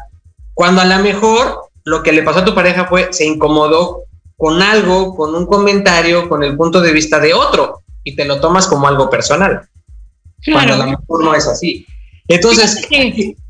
[0.55, 4.05] Cuando a lo mejor lo que le pasó a tu pareja fue, se incomodó
[4.37, 8.41] con algo, con un comentario, con el punto de vista de otro, y te lo
[8.41, 9.69] tomas como algo personal.
[10.51, 11.87] Cuando a lo mejor no es así.
[12.29, 12.79] Entonces,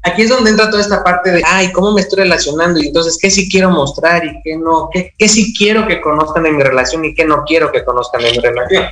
[0.02, 2.80] aquí, es donde entra toda esta parte de, ay, ¿cómo me estoy relacionando?
[2.80, 4.88] Y entonces, ¿qué sí quiero mostrar y qué no?
[4.92, 8.22] ¿Qué, qué sí quiero que conozcan de mi relación y qué no quiero que conozcan
[8.22, 8.84] de mi relación?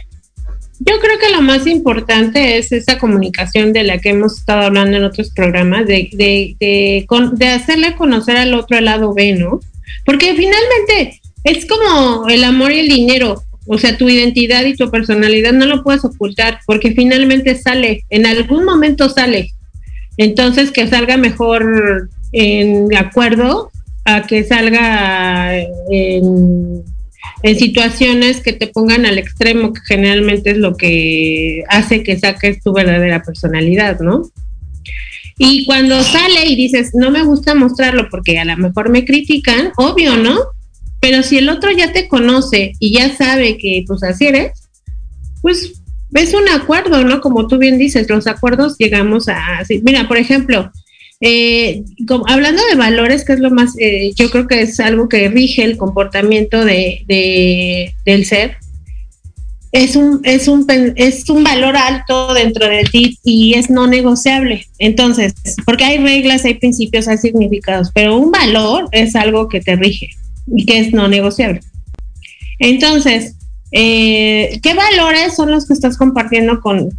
[0.80, 4.96] Yo creo que lo más importante es esa comunicación de la que hemos estado hablando
[4.96, 9.60] en otros programas, de, de, de, de hacerle conocer al otro lado B, ¿no?
[10.06, 13.42] Porque finalmente es como el amor y el dinero.
[13.66, 18.24] O sea, tu identidad y tu personalidad no lo puedes ocultar porque finalmente sale, en
[18.24, 19.52] algún momento sale.
[20.16, 23.70] Entonces, que salga mejor en acuerdo
[24.04, 25.58] a que salga
[25.90, 26.84] en,
[27.42, 32.72] situaciones que te pongan al extremo, que generalmente es lo que hace que saques tu
[32.72, 34.30] verdadera personalidad, ¿no?
[35.38, 39.72] Y cuando sale y dices, no me gusta mostrarlo porque a lo mejor me critican,
[39.76, 40.38] obvio, ¿no?
[41.00, 44.68] Pero si el otro ya te conoce y ya sabe que pues así eres,
[45.40, 45.80] pues
[46.12, 47.22] es un acuerdo, ¿no?
[47.22, 49.62] Como tú bien dices, los acuerdos llegamos a...
[49.82, 50.70] Mira, por ejemplo,
[51.20, 51.84] eh,
[52.26, 55.64] hablando de valores, que es lo más, eh, yo creo que es algo que rige
[55.64, 58.56] el comportamiento de, del ser,
[59.72, 60.66] es un, es, un,
[60.96, 64.66] es un valor alto dentro de ti y es no negociable.
[64.78, 69.76] Entonces, porque hay reglas, hay principios, hay significados, pero un valor es algo que te
[69.76, 70.08] rige
[70.48, 71.60] y que es no negociable.
[72.58, 73.36] Entonces,
[73.72, 76.90] eh, ¿qué valores son los que estás compartiendo con,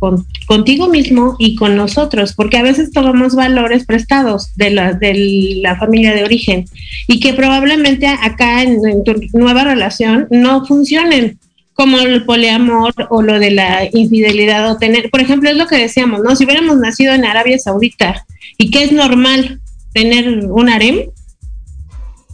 [0.46, 2.34] contigo mismo y con nosotros?
[2.34, 6.66] Porque a veces tomamos valores prestados de la, de la familia de origen
[7.08, 11.38] y que probablemente acá en, tu nueva relación no funcionen
[11.74, 15.78] como el poliamor o lo de la infidelidad o tener, por ejemplo, es lo que
[15.78, 16.36] decíamos, ¿no?
[16.36, 18.26] Si hubiéramos nacido en Arabia Saudita
[18.58, 19.60] y que es normal
[19.94, 21.10] tener un harem,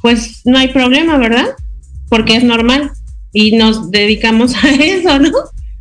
[0.02, 1.48] pues no hay problema, ¿verdad?
[2.10, 2.92] Porque es normal
[3.34, 5.32] y nos dedicamos a eso, ¿no?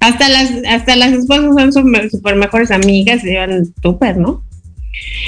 [0.00, 4.42] Hasta las, hasta las esposas son súper mejores amigas, se llevan súper, ¿no?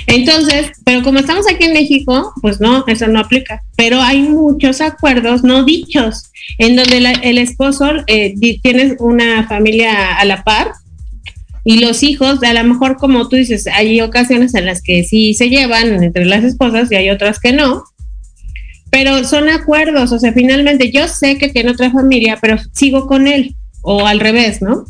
[0.06, 3.62] Entonces, pero como estamos aquí en México, pues no, eso no aplica.
[3.76, 10.24] Pero hay muchos acuerdos no dichos, en donde el esposo eh, tiene una familia a
[10.24, 10.72] la par
[11.64, 15.34] y los hijos, a lo mejor como tú dices, hay ocasiones en las que sí
[15.34, 17.84] se llevan entre las esposas y hay otras que no,
[18.90, 23.26] pero son acuerdos, o sea, finalmente yo sé que tiene otra familia, pero sigo con
[23.26, 24.84] él, o al revés, ¿no?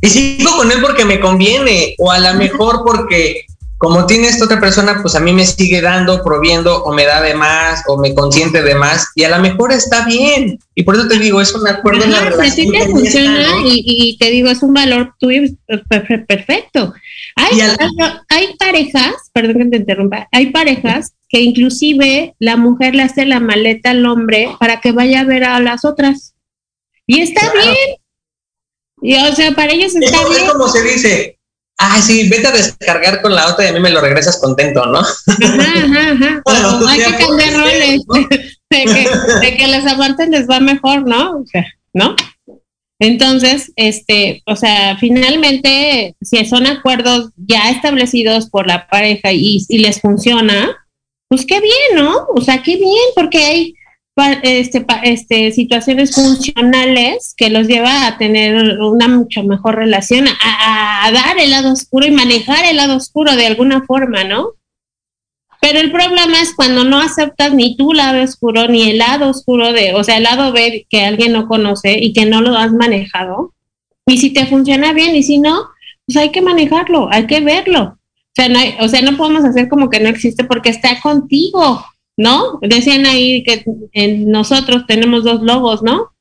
[0.00, 3.44] Y sigo con él porque me conviene, o a lo mejor porque
[3.80, 7.22] como tiene esta otra persona, pues a mí me sigue dando, proviendo, o me da
[7.22, 10.58] de más, o me consiente de más, y a lo mejor está bien.
[10.74, 12.72] Y por eso te digo, es un acuerdo en la relación.
[12.72, 15.50] te funciona y, te digo, es un valor tuyo
[16.28, 16.92] perfecto.
[17.36, 17.58] Hay,
[18.28, 23.40] hay parejas, perdón que te interrumpa, hay parejas que inclusive la mujer le hace la
[23.40, 26.34] maleta al hombre para que vaya a ver a las otras.
[27.06, 27.96] Y está bien.
[29.00, 30.44] Y, o sea, para ellos está bien.
[30.44, 31.39] Es como se dice,
[31.80, 34.84] ah, sí, vete a descargar con la otra y a mí me lo regresas contento,
[34.86, 34.98] ¿no?
[35.00, 36.80] Ajá, ajá, ajá.
[36.88, 38.02] hay que cambiar roles.
[38.72, 39.08] De que,
[39.40, 41.38] de que los amantes les va mejor, ¿no?
[41.38, 42.14] O sea, ¿no?
[43.00, 49.78] Entonces, este, o sea, finalmente, si son acuerdos ya establecidos por la pareja y, y
[49.78, 50.76] les funciona,
[51.26, 52.28] pues qué bien, ¿no?
[52.36, 53.74] O sea, qué bien, porque hay
[54.42, 61.38] este, este, situaciones funcionales que los lleva a tener una mucho mejor relación, a, dar
[61.38, 64.54] el lado oscuro y manejar el lado oscuro de alguna forma, ¿no?
[65.60, 69.72] Pero el problema es cuando no aceptas ni tu lado oscuro ni el lado oscuro
[69.72, 72.72] de, o sea, el lado B que alguien no conoce y que no lo has
[72.72, 73.54] manejado.
[74.06, 75.68] Y si te funciona bien y si no,
[76.06, 77.82] pues hay que manejarlo, hay que verlo.
[77.82, 81.84] O sea, no o sea, no podemos hacer como que no existe porque está contigo,
[82.20, 82.58] ¿no?
[82.60, 86.12] Decían ahí que en nosotros tenemos dos lobos, ¿no?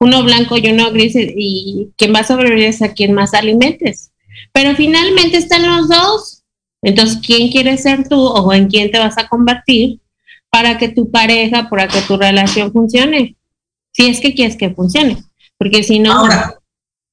[0.00, 4.10] Uno blanco y uno gris y quien va a sobrevivir es a quien más alimentes.
[4.52, 6.42] Pero finalmente están los dos.
[6.82, 10.00] Entonces, ¿quién quieres ser tú o en quién te vas a convertir
[10.50, 13.36] para que tu pareja, para que tu relación funcione?
[13.92, 15.22] Si es que quieres que funcione.
[15.56, 16.12] Porque si no...
[16.12, 16.58] Ahora,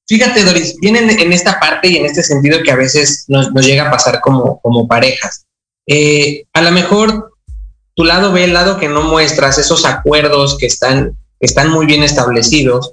[0.08, 3.86] Fíjate, Doris, vienen en esta parte y en este sentido que a veces nos, llega
[3.86, 5.46] a pasar como, como parejas.
[5.86, 7.31] Eh, a lo mejor
[7.94, 12.02] tu lado ve el lado que no muestras, esos acuerdos que están, están muy bien
[12.02, 12.92] establecidos,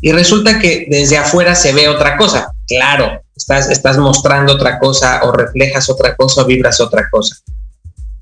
[0.00, 2.52] y resulta que desde afuera se ve otra cosa.
[2.66, 7.36] Claro, estás, estás mostrando otra cosa, o reflejas otra cosa, o vibras otra cosa.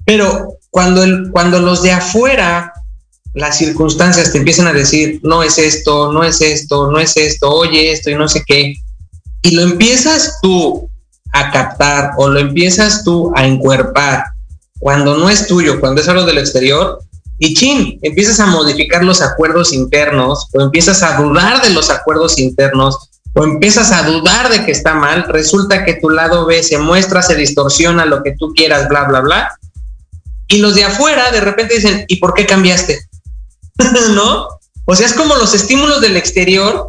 [0.05, 2.73] Pero cuando, el, cuando los de afuera
[3.33, 7.51] las circunstancias te empiezan a decir, no es esto, no es esto, no es esto,
[7.51, 8.75] oye esto y no sé qué,
[9.43, 10.91] y lo empiezas tú
[11.33, 14.25] a captar o lo empiezas tú a encuerpar
[14.81, 16.99] cuando no es tuyo, cuando es algo del exterior,
[17.39, 22.39] y chin, empiezas a modificar los acuerdos internos o empiezas a dudar de los acuerdos
[22.39, 26.79] internos o empiezas a dudar de que está mal, resulta que tu lado B se
[26.79, 29.59] muestra, se distorsiona lo que tú quieras, bla, bla, bla.
[30.49, 32.99] Y los de afuera de repente dicen, ¿y por qué cambiaste?
[34.15, 34.49] ¿no?
[34.85, 36.89] O sea, es como los estímulos del exterior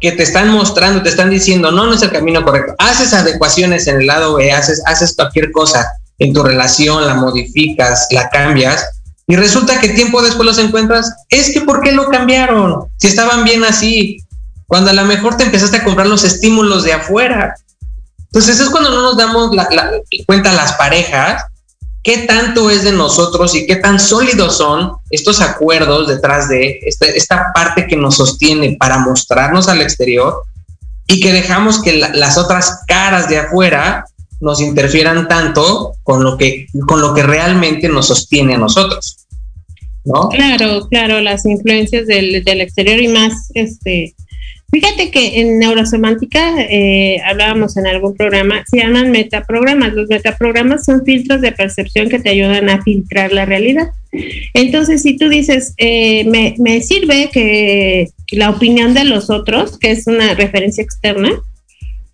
[0.00, 2.74] que te están mostrando, te están diciendo, no, no es el camino correcto.
[2.78, 5.86] Haces adecuaciones en el lado B, haces, haces cualquier cosa
[6.18, 8.84] en tu relación, la modificas, la cambias,
[9.28, 12.86] y resulta que tiempo después los encuentras, es que ¿por qué lo cambiaron?
[12.96, 14.18] Si estaban bien así,
[14.66, 17.54] cuando a lo mejor te empezaste a comprar los estímulos de afuera.
[18.18, 19.68] Entonces es cuando no nos damos la,
[20.26, 21.44] cuenta las parejas
[22.02, 27.16] qué tanto es de nosotros y qué tan sólidos son estos acuerdos detrás de este,
[27.16, 30.44] esta, parte que nos sostiene para mostrarnos al exterior
[31.08, 34.04] y que dejamos que las otras caras de afuera
[34.40, 39.26] nos interfieran tanto con lo que, con lo que realmente nos sostiene a nosotros.
[40.04, 40.28] ¿no?
[40.28, 44.14] Claro, claro, las influencias del, del exterior y más este
[44.72, 49.94] Fíjate que en neurosemántica, eh, hablábamos en algún programa, se llaman metaprogramas.
[49.94, 53.90] Los metaprogramas son filtros de percepción que te ayudan a filtrar la realidad.
[54.54, 59.92] Entonces, si tú dices, eh, me, me, sirve que la opinión de los otros, que
[59.92, 61.30] es una referencia externa,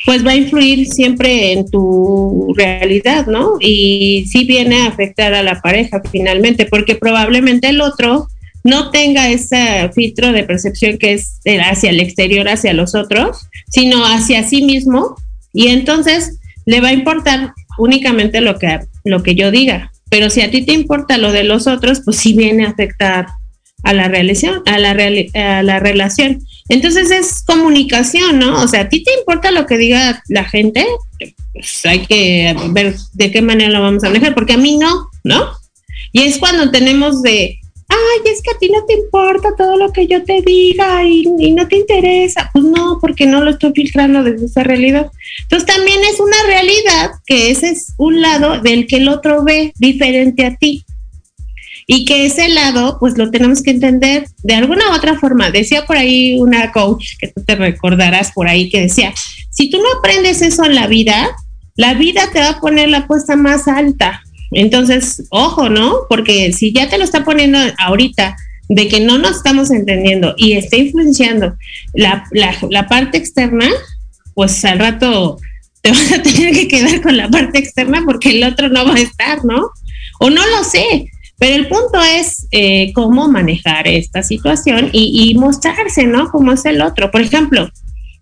[0.05, 3.57] pues va a influir siempre en tu realidad, ¿no?
[3.61, 8.28] Y sí viene a afectar a la pareja finalmente, porque probablemente el otro
[8.64, 14.05] no tenga ese filtro de percepción que es hacia el exterior, hacia los otros, sino
[14.05, 15.16] hacia sí mismo,
[15.53, 19.92] y entonces le va a importar únicamente lo que, lo que yo diga.
[20.11, 23.26] Pero si a ti te importa lo de los otros, pues sí viene a afectar
[23.82, 26.40] a la relación, a la, a la relación.
[26.68, 28.62] Entonces es comunicación, ¿no?
[28.62, 30.86] O sea, a ti te importa lo que diga la gente,
[31.52, 35.08] pues hay que ver de qué manera lo vamos a manejar, porque a mí no,
[35.24, 35.52] ¿no?
[36.12, 37.58] Y es cuando tenemos de,
[37.88, 41.24] ay, es que a ti no te importa todo lo que yo te diga y,
[41.52, 42.50] no te interesa.
[42.52, 45.10] Pues no, porque no lo estoy filtrando desde esa realidad.
[45.42, 49.72] Entonces también es una realidad que ese es un lado del que el otro ve
[49.78, 50.84] diferente a ti.
[51.95, 55.51] Y que ese lado, pues lo tenemos que entender de alguna u otra forma.
[55.51, 59.12] Decía por ahí una coach, que tú te recordarás por ahí, que decía,
[59.51, 61.28] si tú no aprendes eso en la vida,
[61.76, 64.22] la vida te va a poner la apuesta más alta
[64.53, 66.07] Entonces, ojo, ¿no?
[66.09, 68.36] Porque si ya te lo está poniendo ahorita
[68.70, 71.59] de que no nos estamos entendiendo y está influenciando
[71.93, 73.68] la, la, la parte externa,
[74.32, 75.36] pues al rato
[75.82, 78.95] te vas a tener que quedar con la parte externa porque el otro no va
[78.95, 79.68] a estar, ¿no?
[80.20, 81.11] O no lo sé,
[81.43, 86.30] pero el punto es eh, cómo manejar esta situación y, y, mostrarse, ¿no?
[86.30, 87.11] Cómo es el otro.
[87.11, 87.68] Por ejemplo,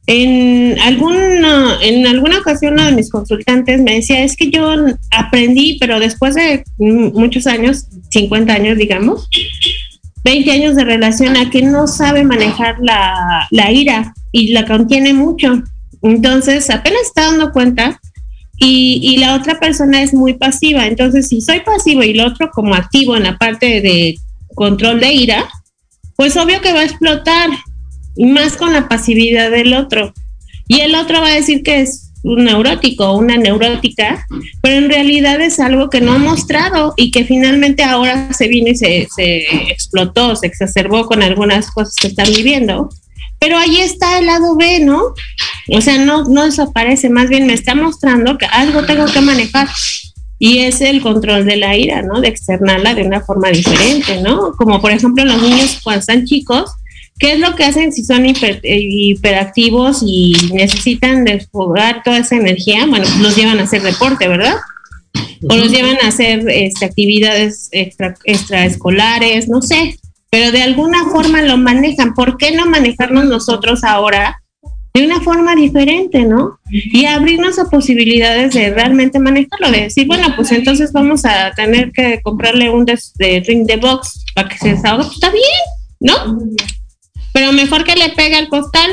[0.06, 4.74] en alguna, en alguna ocasión uno de mis consultantes me decía, es que yo
[5.10, 9.28] aprendí, pero después de muchos años, 50 años, digamos,
[10.24, 15.12] 20 años de relación, a que no sabe manejar la, la ira y la contiene
[15.12, 15.62] mucho.
[16.00, 18.00] Entonces, apenas está dando cuenta
[18.60, 20.86] y, y, la otra persona es muy pasiva.
[20.86, 24.16] Entonces, si soy pasivo y el otro como activo en la parte de
[24.54, 25.48] control de ira,
[26.16, 27.48] pues obvio que va a explotar,
[28.16, 30.12] y más con la pasividad del otro.
[30.68, 34.26] Y el otro va a decir que es un neurótico o una neurótica,
[34.60, 38.68] pero en realidad es algo que no ha mostrado y que finalmente ahora se vino
[38.68, 39.38] y se, se
[39.70, 42.90] explotó, se exacerbó con algunas cosas que están viviendo
[43.40, 45.14] pero ahí está el lado B, ¿no?
[45.72, 49.68] O sea, no, no desaparece, más bien me está mostrando que algo tengo que manejar.
[50.38, 52.20] Y es el control de la ira, ¿no?
[52.20, 54.52] De externarla de una forma diferente, ¿no?
[54.52, 56.70] Como por ejemplo los niños cuando están chicos,
[57.18, 62.36] ¿qué es lo que hacen si son hiper, eh, hiperactivos y necesitan desfogar toda esa
[62.36, 62.86] energía?
[62.86, 64.56] Bueno, los llevan a hacer deporte, ¿verdad?
[65.48, 69.98] O los llevan a hacer este, actividades extra, extraescolares, no sé,
[70.30, 72.14] pero de alguna forma lo manejan.
[72.14, 74.40] ¿Por qué no manejarnos nosotros ahora
[74.94, 76.58] de una forma diferente, ¿no?
[76.68, 81.92] Y abrirnos a posibilidades de realmente manejarlo, de decir, bueno, pues entonces vamos a tener
[81.92, 85.44] que comprarle un de, ring de box para que se desahogue, pues está bien,
[86.00, 86.38] ¿no?
[87.32, 88.90] Pero mejor que le pegue al costal.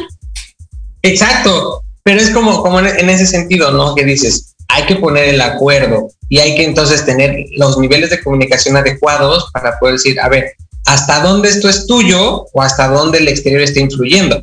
[1.02, 3.96] Exacto, pero es como, como en ese sentido, ¿no?
[3.96, 8.22] Que dices, hay que poner el acuerdo y hay que entonces tener los niveles de
[8.22, 10.52] comunicación adecuados para poder decir, a ver,
[10.88, 14.42] hasta dónde esto es tuyo o hasta dónde el exterior está influyendo.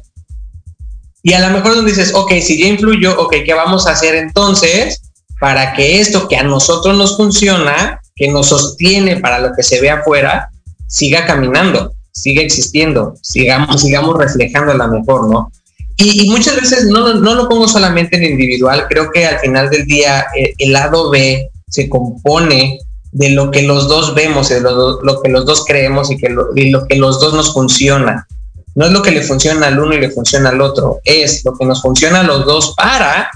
[1.22, 4.14] Y a lo mejor donde dices, ok, si ya influyó, ok, ¿qué vamos a hacer
[4.14, 5.00] entonces
[5.40, 9.80] para que esto que a nosotros nos funciona, que nos sostiene para lo que se
[9.80, 10.50] ve afuera,
[10.86, 15.50] siga caminando, siga existiendo, sigamos, sigamos reflejando a la mejor, ¿no?
[15.96, 20.26] Y, muchas veces no, lo pongo solamente en individual, creo que al final del día
[20.34, 22.80] el, el lado B se compone
[23.14, 26.28] de lo que los dos vemos, de lo, lo que los dos creemos y, que
[26.28, 28.26] lo, y lo que los dos nos funciona.
[28.74, 31.56] No es lo que le funciona al uno y le funciona al otro, es lo
[31.56, 33.30] que nos funciona a los dos para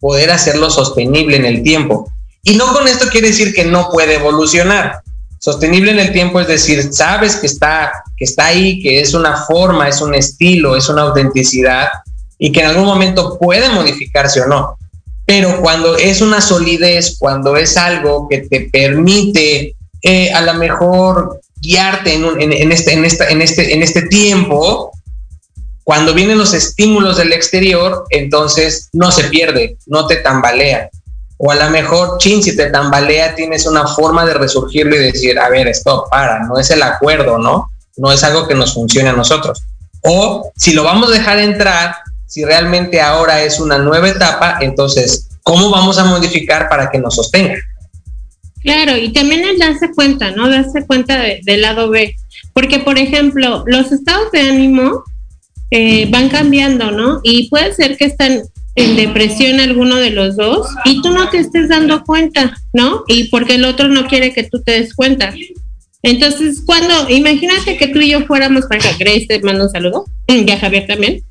[0.00, 2.12] poder hacerlo sostenible en el tiempo.
[2.42, 5.00] Y no con esto quiere decir que no puede evolucionar.
[5.38, 9.38] Sostenible en el tiempo es decir, sabes que está, que está ahí, que es una
[9.44, 11.88] forma, es un estilo, es una autenticidad
[12.38, 14.76] y que en algún momento puede modificarse o no
[15.32, 21.40] pero cuando es una solidez, cuando es algo que te permite eh, a lo mejor
[21.56, 24.92] guiarte en, un, en, en, este, en, esta, en, este, en este tiempo,
[25.84, 30.90] cuando vienen los estímulos del exterior, entonces no se pierde, no te tambalea.
[31.38, 35.38] O a lo mejor, chin, si te tambalea, tienes una forma de resurgirlo y decir,
[35.38, 37.70] a ver, esto para, no es el acuerdo, ¿no?
[37.96, 39.62] No es algo que nos funcione a nosotros.
[40.02, 41.94] O si lo vamos a dejar entrar,
[42.32, 47.16] si realmente ahora es una nueva etapa, entonces, ¿cómo vamos a modificar para que nos
[47.16, 47.56] sostenga?
[48.62, 50.48] Claro, y también es darse cuenta, ¿no?
[50.48, 52.16] Darse cuenta de, del lado B.
[52.54, 55.04] Porque, por ejemplo, los estados de ánimo
[55.70, 57.20] eh, van cambiando, ¿no?
[57.22, 58.40] Y puede ser que están
[58.76, 63.04] en depresión alguno de los dos y tú no te estés dando cuenta, ¿no?
[63.08, 65.34] Y porque el otro no quiere que tú te des cuenta.
[66.02, 70.58] Entonces, cuando, imagínate que tú y yo fuéramos para Grace te mando un saludo, ya
[70.58, 71.22] Javier también,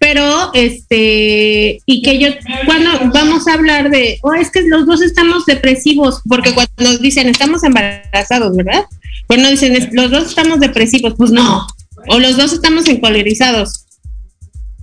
[0.00, 2.28] pero este y que yo
[2.64, 7.02] cuando vamos a hablar de oh es que los dos estamos depresivos porque cuando nos
[7.02, 8.86] dicen estamos embarazados verdad
[9.28, 11.66] bueno dicen los dos estamos depresivos pues no.
[12.08, 13.84] O los dos estamos encolerizados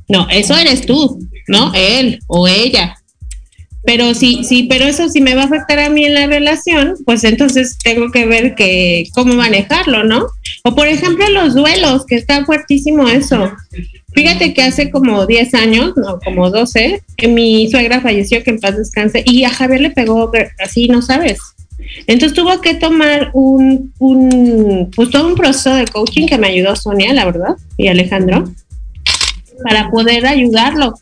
[0.08, 2.96] no eso eres tú no él o ella.
[3.84, 6.94] Pero sí sí pero eso sí me va a afectar a mí en la relación
[7.06, 10.28] pues entonces tengo que ver que cómo manejarlo no
[10.64, 13.52] o por ejemplo los duelos que está fuertísimo eso
[14.18, 18.60] Fíjate que hace como 10 años, no, como 12, que mi suegra falleció, que en
[18.60, 21.38] paz descanse, y a Javier le pegó así, no sabes.
[22.08, 26.76] Entonces tuvo que tomar un, un, pues todo un proceso de coaching que me ayudó
[26.76, 28.52] Sonia, la verdad, y Alejandro,
[29.64, 30.96] para poder ayudarlo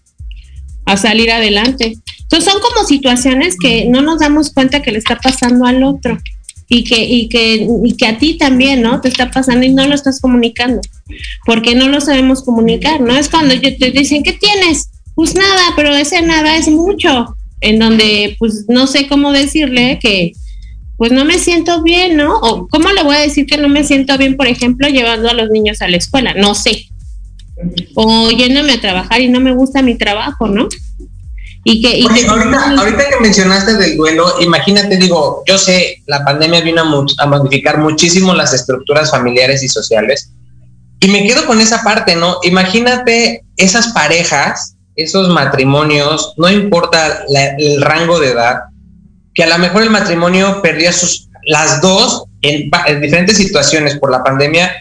[0.83, 1.95] a salir adelante.
[2.19, 6.17] Entonces son como situaciones que no nos damos cuenta que le está pasando al otro
[6.67, 9.01] y que, y que, y que a ti también, ¿no?
[9.01, 10.81] Te está pasando y no lo estás comunicando,
[11.45, 13.15] porque no lo sabemos comunicar, ¿no?
[13.15, 14.89] Es cuando yo te dicen, ¿qué tienes?
[15.13, 20.33] Pues nada, pero ese nada es mucho, en donde pues no sé cómo decirle que,
[20.97, 22.37] pues no me siento bien, ¿no?
[22.39, 25.33] O cómo le voy a decir que no me siento bien, por ejemplo, llevando a
[25.33, 26.87] los niños a la escuela, no sé.
[27.95, 30.67] O yéndome a trabajar y no me gusta mi trabajo, ¿no?
[31.67, 32.05] Y que,
[32.77, 36.83] ahorita, que mencionaste del duelo, imagínate, digo, yo sé, la pandemia vino
[37.17, 40.31] a, modificar muchísimo las estructuras familiares y sociales.
[40.99, 42.37] Y me quedo con esa parte, ¿no?
[42.43, 47.25] Imagínate esas parejas, esos matrimonios, no importa
[47.57, 48.59] el rango de edad,
[49.33, 54.11] que a lo mejor el matrimonio perdía sus, las dos en, en, diferentes situaciones por
[54.11, 54.71] la pandemia,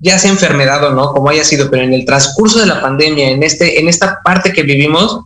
[0.00, 3.30] ya sea enfermedad o no, como haya sido, pero en el transcurso de la pandemia,
[3.30, 5.20] en, este, en esta parte que vivimos,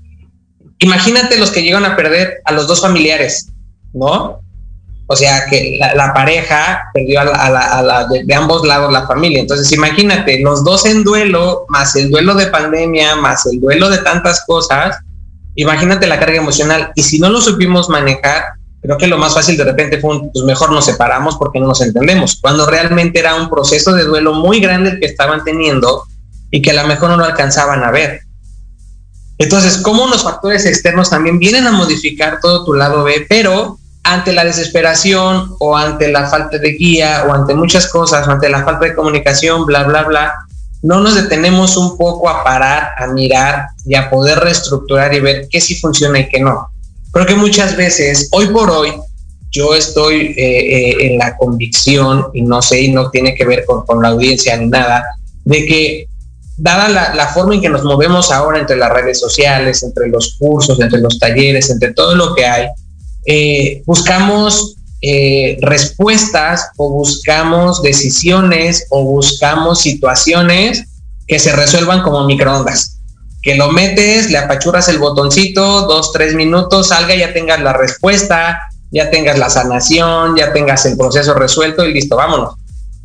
[0.78, 3.50] imagínate los que llegan a perder a los dos familiares,
[3.92, 4.40] ¿no?
[5.10, 9.40] O sea, que la, pareja perdió a la, de, ambos lados la familia.
[9.40, 13.98] Entonces, imagínate, los dos en duelo, más el duelo de pandemia, más el duelo de
[13.98, 14.98] tantas cosas,
[15.54, 16.92] imagínate la carga emocional.
[16.94, 18.44] Y si no lo supimos manejar,
[18.82, 21.68] creo que lo más fácil de repente fue un, pues mejor nos separamos porque no
[21.68, 26.04] nos entendemos, cuando realmente era un proceso de duelo muy grande el que estaban teniendo
[26.50, 28.20] y que a lo mejor no lo alcanzaban a ver.
[29.38, 34.32] Entonces, cómo los factores externos también vienen a modificar todo tu lado B, pero ante
[34.32, 38.64] la desesperación o ante la falta de guía o ante muchas cosas, o ante la
[38.64, 40.34] falta de comunicación, bla, bla, bla,
[40.82, 45.48] no nos detenemos un poco a parar, a mirar y a poder reestructurar y ver
[45.50, 46.68] qué sí funciona y qué no.
[47.12, 48.92] Creo que muchas veces, hoy por hoy,
[49.50, 53.64] yo estoy eh, eh, en la convicción, y no sé, y no tiene que ver
[53.64, 55.04] con, con la audiencia ni nada,
[55.44, 56.08] de que
[56.58, 60.78] dada la, forma en que nos movemos ahora entre las redes sociales, entre los cursos,
[60.80, 62.66] entre los talleres, entre todo lo que hay,
[63.26, 70.84] eh, buscamos eh, respuestas o buscamos decisiones o buscamos situaciones
[71.28, 72.98] que se resuelvan como microondas.
[73.40, 78.68] Que lo metes, le apachurras el botoncito, dos, tres minutos, salga, ya tengas la respuesta,
[78.90, 82.54] ya tengas la sanación, ya tengas el proceso resuelto y listo, vámonos.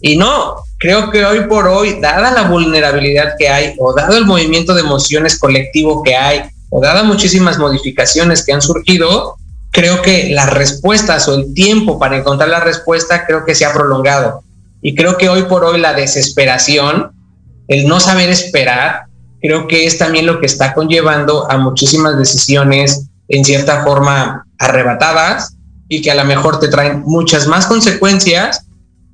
[0.05, 4.25] Y no, creo que hoy por hoy, dada la vulnerabilidad que hay, o dado el
[4.25, 9.37] movimiento de emociones colectivo que hay, o dada muchísimas modificaciones que han surgido,
[9.71, 13.71] creo que las respuestas o el tiempo para encontrar la respuesta creo que se ha
[13.71, 14.43] prolongado.
[14.81, 17.13] Y creo que hoy por hoy la desesperación,
[17.69, 19.03] el no saber esperar,
[19.41, 25.55] creo que es también lo que está conllevando a muchísimas decisiones en cierta forma arrebatadas
[25.87, 28.65] y que a lo mejor te traen muchas más consecuencias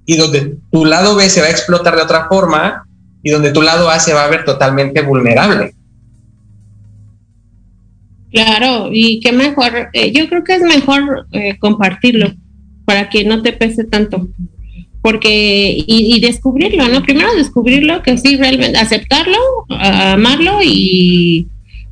[0.09, 2.83] y donde tu lado B se va a explotar de otra forma
[3.21, 5.75] y donde tu lado A se va a ver totalmente vulnerable.
[8.31, 12.33] Claro, y qué mejor, eh, yo creo que es mejor eh, compartirlo
[12.85, 14.27] para que no te pese tanto,
[15.03, 17.03] porque y, descubrirlo, ¿no?
[17.03, 19.37] Primero descubrirlo, que sí, realmente, aceptarlo,
[19.69, 21.45] amarlo y,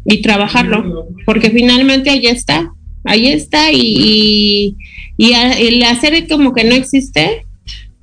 [0.05, 4.75] y trabajarlo, porque finalmente ahí está, ahí está y,
[5.17, 7.43] y el hacer como que no existe,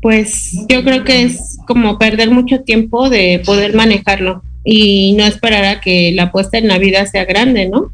[0.04, 5.64] pues yo creo que es como perder mucho tiempo de poder manejarlo y no esperar
[5.64, 7.90] a que la apuesta en la vida sea grande, ¿no?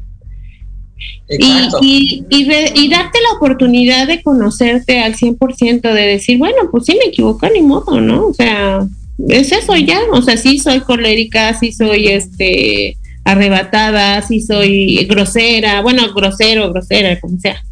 [1.29, 7.11] Y, y, darte la oportunidad de conocerte al 100%, de decir, bueno, pues sí me
[7.11, 8.27] equivoco, ni modo, ¿no?
[8.27, 8.85] O sea,
[9.29, 15.81] es eso ya, o sea, sí soy colérica, sí soy este arrebatada, sí soy grosera,
[15.81, 17.63] bueno, grosero, grosera, como sea.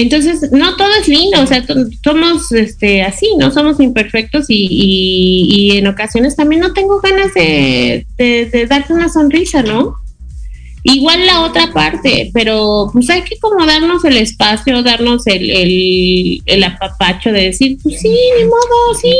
[0.00, 1.64] Entonces, no todo es lindo, o sea,
[2.04, 3.50] somos este, así, ¿no?
[3.50, 8.06] Somos imperfectos y, en ocasiones también no tengo ganas de,
[8.68, 9.96] darte una sonrisa, ¿no?
[10.84, 16.42] Igual la otra parte, pero pues hay que como darnos el espacio, darnos el, el,
[16.46, 19.14] el apapacho de decir, pues sí, ni modo, sí.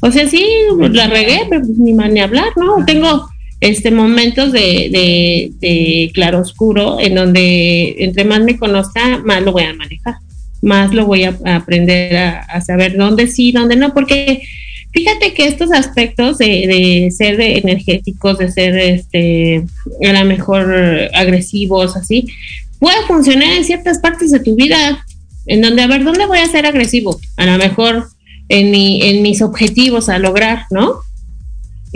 [0.00, 0.46] O sea, sí,
[0.78, 2.84] la regué, pero pues ni mal ni hablar, ¿no?
[2.86, 3.28] Tengo
[3.60, 9.64] este momentos de, de, de claroscuro en donde entre más me conozca, más lo voy
[9.64, 10.16] a manejar,
[10.62, 14.42] más lo voy a, aprender a, saber dónde sí, dónde no, porque
[14.92, 19.64] fíjate que estos aspectos de, de ser energéticos, de ser este
[20.06, 22.28] a lo mejor agresivos, así,
[22.78, 25.04] puede funcionar en ciertas partes de tu vida,
[25.46, 28.06] en donde a ver dónde voy a ser agresivo, a lo mejor
[28.48, 31.00] en mi, en mis objetivos a lograr, ¿no?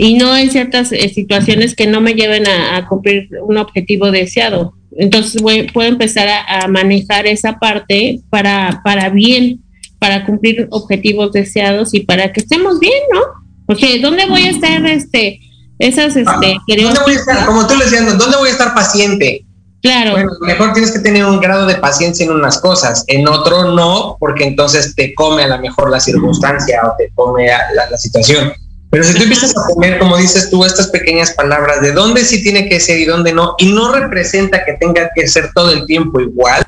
[0.01, 4.73] Y no en ciertas eh, situaciones que no me lleven a, cumplir un objetivo deseado.
[4.97, 5.39] Entonces
[5.71, 9.61] puedo empezar a, manejar esa parte para, para bien,
[9.99, 13.19] para cumplir objetivos deseados y para que estemos bien, ¿no?
[13.67, 15.39] Porque ¿dónde voy a estar este
[15.77, 17.45] esas este ah, ¿Dónde voy a estar?
[17.45, 19.45] Como tú le decías, ¿dónde voy a estar paciente?
[19.83, 20.13] Claro.
[20.13, 24.17] Bueno, mejor tienes que tener un grado de paciencia en unas cosas, en otro no,
[24.19, 28.51] porque entonces te come a lo mejor la circunstancia o te come la, la situación.
[28.91, 32.43] Pero si tú empiezas a poner, como dices tú, estas pequeñas palabras de dónde sí
[32.43, 35.85] tiene que ser y dónde no, y no representa que tenga que ser todo el
[35.85, 36.65] tiempo igual,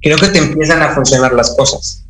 [0.00, 2.06] creo que te empiezan a funcionar las cosas.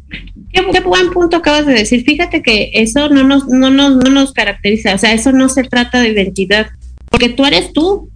[0.52, 2.04] Qué, buen punto acabas de decir.
[2.04, 6.00] Fíjate que eso no nos, no, no nos caracteriza, o sea, eso no se trata
[6.00, 6.68] de identidad,
[7.10, 8.08] porque tú eres tú,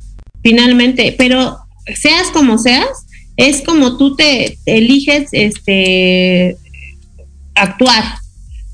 [0.45, 1.59] finalmente, pero
[1.97, 6.57] seas como seas, es como tú te eliges este
[7.57, 8.20] actuar,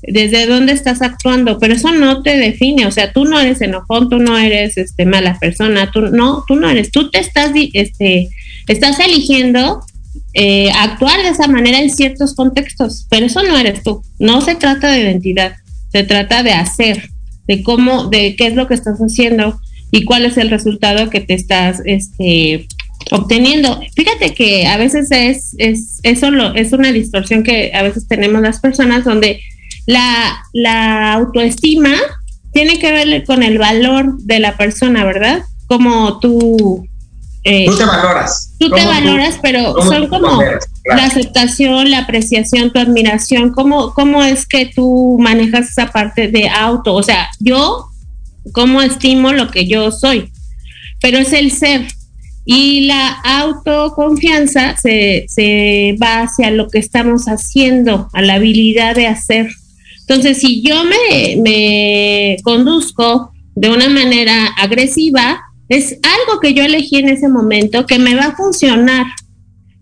[0.07, 4.09] desde dónde estás actuando, pero eso no te define, o sea, tú no eres enojón,
[4.09, 8.29] tú no eres este mala persona, tú no, tú no eres, tú te estás este
[8.67, 9.81] estás eligiendo
[10.33, 14.01] eh, actuar de esa manera en ciertos contextos, pero eso no eres tú.
[14.19, 15.55] No se trata de identidad,
[15.91, 17.09] se trata de hacer,
[17.47, 19.59] de cómo, de qué es lo que estás haciendo
[19.91, 22.67] y cuál es el resultado que te estás este,
[23.11, 23.79] obteniendo.
[23.95, 28.41] Fíjate que a veces es, es, eso lo, es una distorsión que a veces tenemos
[28.41, 29.39] las personas donde
[29.87, 31.95] la, la autoestima
[32.53, 35.43] tiene que ver con el valor de la persona, ¿verdad?
[35.65, 36.87] Como tú
[37.49, 38.53] eh, tú te valoras.
[38.59, 43.51] Tú te valoras, pero son como la aceptación, la apreciación, tu admiración.
[43.51, 46.93] ¿Cómo, ¿Cómo es que tú manejas esa parte de auto?
[46.93, 47.85] O sea, yo,
[48.51, 50.29] ¿cómo estimo lo que yo soy?
[50.99, 51.87] Pero es el ser.
[52.43, 59.07] Y la autoconfianza se, se va hacia lo que estamos haciendo, a la habilidad de
[59.07, 59.47] hacer.
[60.07, 66.97] Entonces, si yo me, me conduzco de una manera agresiva, es algo que yo elegí
[66.97, 69.05] en ese momento que me va a funcionar,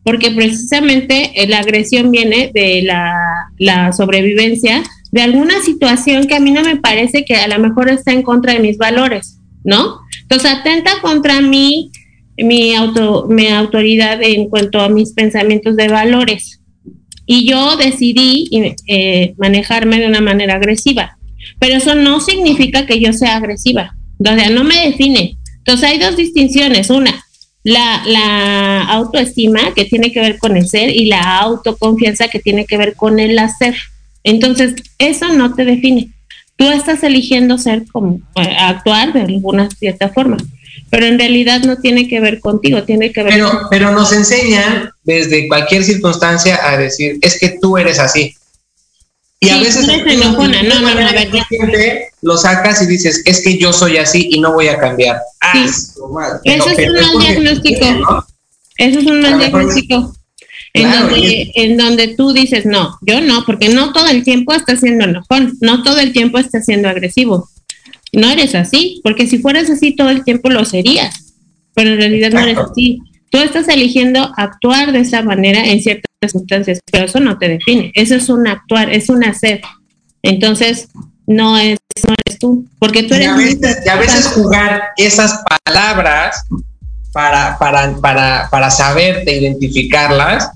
[0.04, 6.52] porque precisamente eh, la agresión viene de la, sobrevivencia de alguna situación que a mí
[6.52, 10.00] no me parece que a lo mejor está en contra de mis valores, ¿no?
[10.22, 11.92] Entonces atenta contra mí,
[12.38, 16.62] mi, auto, mi autoridad en cuanto a mis pensamientos de valores.
[17.26, 18.50] Y yo decidí
[18.88, 21.18] eh, manejarme de una manera agresiva.
[21.60, 23.96] Pero eso no significa que yo sea agresiva.
[24.20, 25.38] O sea, no me define.
[25.58, 26.90] Entonces hay dos distinciones.
[26.90, 27.26] Una,
[27.66, 32.78] la, autoestima que tiene que ver con el ser y la autoconfianza que tiene que
[32.78, 33.76] ver con el hacer.
[34.24, 36.12] Entonces, eso no te define.
[36.56, 40.38] Tú estás eligiendo ser como eh, actuar de alguna cierta forma,
[40.90, 44.92] pero en realidad no tiene que ver contigo, tiene que ver pero, Pero nos enseñan
[45.04, 48.36] desde cualquier circunstancia a decir, es que tú eres así.
[49.40, 51.10] Y a veces enojona, no, no, no,
[52.22, 55.20] lo sacas y dices, es que yo soy así y no voy a cambiar.
[55.42, 58.26] Ah, Eso es un mal diagnóstico.
[58.78, 60.16] Eso es un mal diagnóstico.
[60.74, 64.82] En, donde, en donde tú dices, no, yo no, porque no todo el tiempo estás
[64.82, 67.50] siendo enojón, no todo el tiempo estás siendo agresivo.
[68.16, 71.36] No eres así, porque si fueras así todo el tiempo lo serías,
[71.74, 73.00] pero en realidad no eres así.
[73.30, 77.92] Tú estás eligiendo actuar de esa manera en ciertas circunstancias, pero eso no te define.
[77.94, 79.62] Eso es un actuar, es un hacer.
[80.22, 80.88] Entonces,
[81.28, 83.28] no es no eres tú, porque tú eres...
[83.28, 86.46] Y a veces, jugar esas palabras
[87.12, 90.50] para, para, para, para saberte identificarlas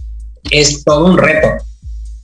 [0.52, 1.48] es todo un reto.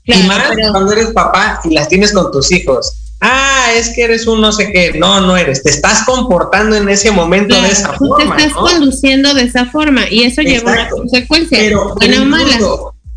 [0.03, 4.27] y más cuando eres papá y las tienes con tus hijos ah, es que eres
[4.27, 4.93] un no sé qué.
[4.97, 5.63] No, no eres.
[5.63, 8.35] Te estás comportando en ese momento de esa forma.
[8.35, 11.57] Te estás conduciendo de esa forma y eso lleva una consecuencia.
[11.57, 11.95] Pero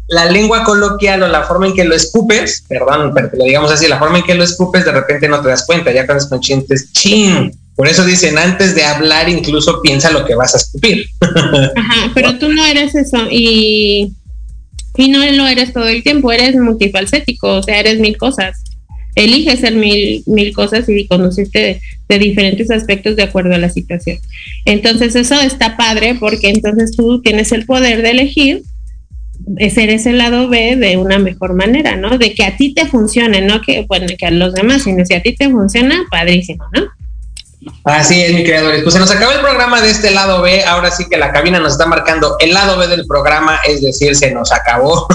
[0.09, 3.87] La lengua coloquial o la forma en que lo escupes, perdón, pero lo digamos así,
[3.89, 6.31] la forma en que lo escupes, de repente no te das cuenta, ya cuando es
[6.31, 7.53] consciente chin.
[7.75, 11.07] Por eso dicen, antes de hablar, incluso piensa lo que vas a escupir.
[11.21, 14.15] Ajá, pero tú no eres eso y,
[14.97, 18.65] y no lo eres todo el tiempo, eres multifalcético, o sea, eres mil cosas
[19.25, 24.19] elige hacer mil, mil cosas y conducirte de, diferentes aspectos de acuerdo a la situación.
[24.65, 28.63] Entonces eso está padre porque entonces tú tienes el poder de elegir
[29.71, 32.19] ser ese lado B de una mejor manera, ¿no?
[32.19, 35.15] De que a ti te funcione, no que, bueno, que a los demás, sino si
[35.15, 36.89] a ti te funciona, padrísimo, ¿no?
[37.85, 38.83] Así es, mi creadores.
[38.83, 40.65] Pues se nos acaba el programa de este lado B.
[40.65, 44.15] Ahora sí que la cabina nos está marcando el lado B del programa, es decir,
[44.15, 45.07] se nos acabó.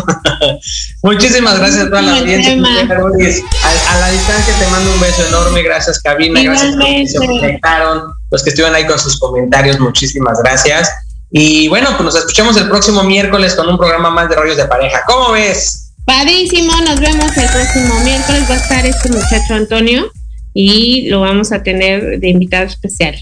[1.03, 2.53] Muchísimas gracias a toda la audiencia.
[2.53, 5.61] A, la distancia te mando un beso enorme.
[5.61, 6.41] Gracias, cabina.
[6.41, 9.79] Gracias a los que se conectaron, los que estuvieron ahí con sus comentarios.
[9.79, 10.89] Muchísimas gracias.
[11.31, 14.65] Y bueno, pues nos escuchamos el próximo miércoles con un programa más de rollos de
[14.65, 15.03] pareja.
[15.05, 15.91] ¿Cómo ves?
[16.05, 18.43] Padrísimo, nos vemos el próximo miércoles.
[18.49, 20.11] Va a estar este muchacho Antonio
[20.53, 23.15] y lo vamos a tener de invitado especial.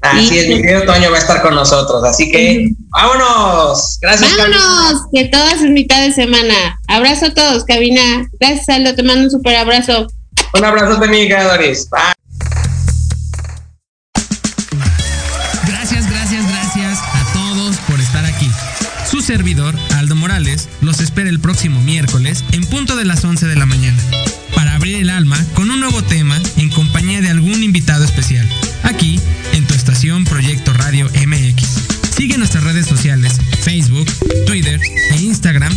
[0.00, 3.98] Así es, mi querido Toño va a estar con nosotros, así que vámonos.
[4.00, 4.30] Gracias.
[4.36, 6.80] Vámonos, que todas es mitad de semana.
[6.86, 8.28] Abrazo a todos, cabina.
[8.38, 10.06] Gracias, Aldo, te mando un super abrazo.
[10.54, 11.88] Un abrazo de mi Doris.
[11.90, 12.00] Bye.
[15.66, 18.48] Gracias, gracias, gracias a todos por estar aquí.
[19.10, 23.56] Su servidor, Aldo Morales, los espera el próximo miércoles en punto de las 11 de
[23.56, 24.00] la mañana
[24.54, 28.48] para abrir el alma con un nuevo tema en compañía de algún invitado especial,
[28.82, 29.20] aquí
[29.52, 32.14] en tu estación Proyecto Radio MX.
[32.16, 34.10] Sigue nuestras redes sociales, Facebook,
[34.46, 34.80] Twitter
[35.10, 35.76] e Instagram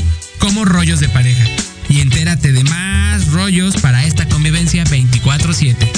[0.65, 1.45] Rollos de Pareja
[1.89, 5.91] y entérate de más rollos para esta convivencia 24/7.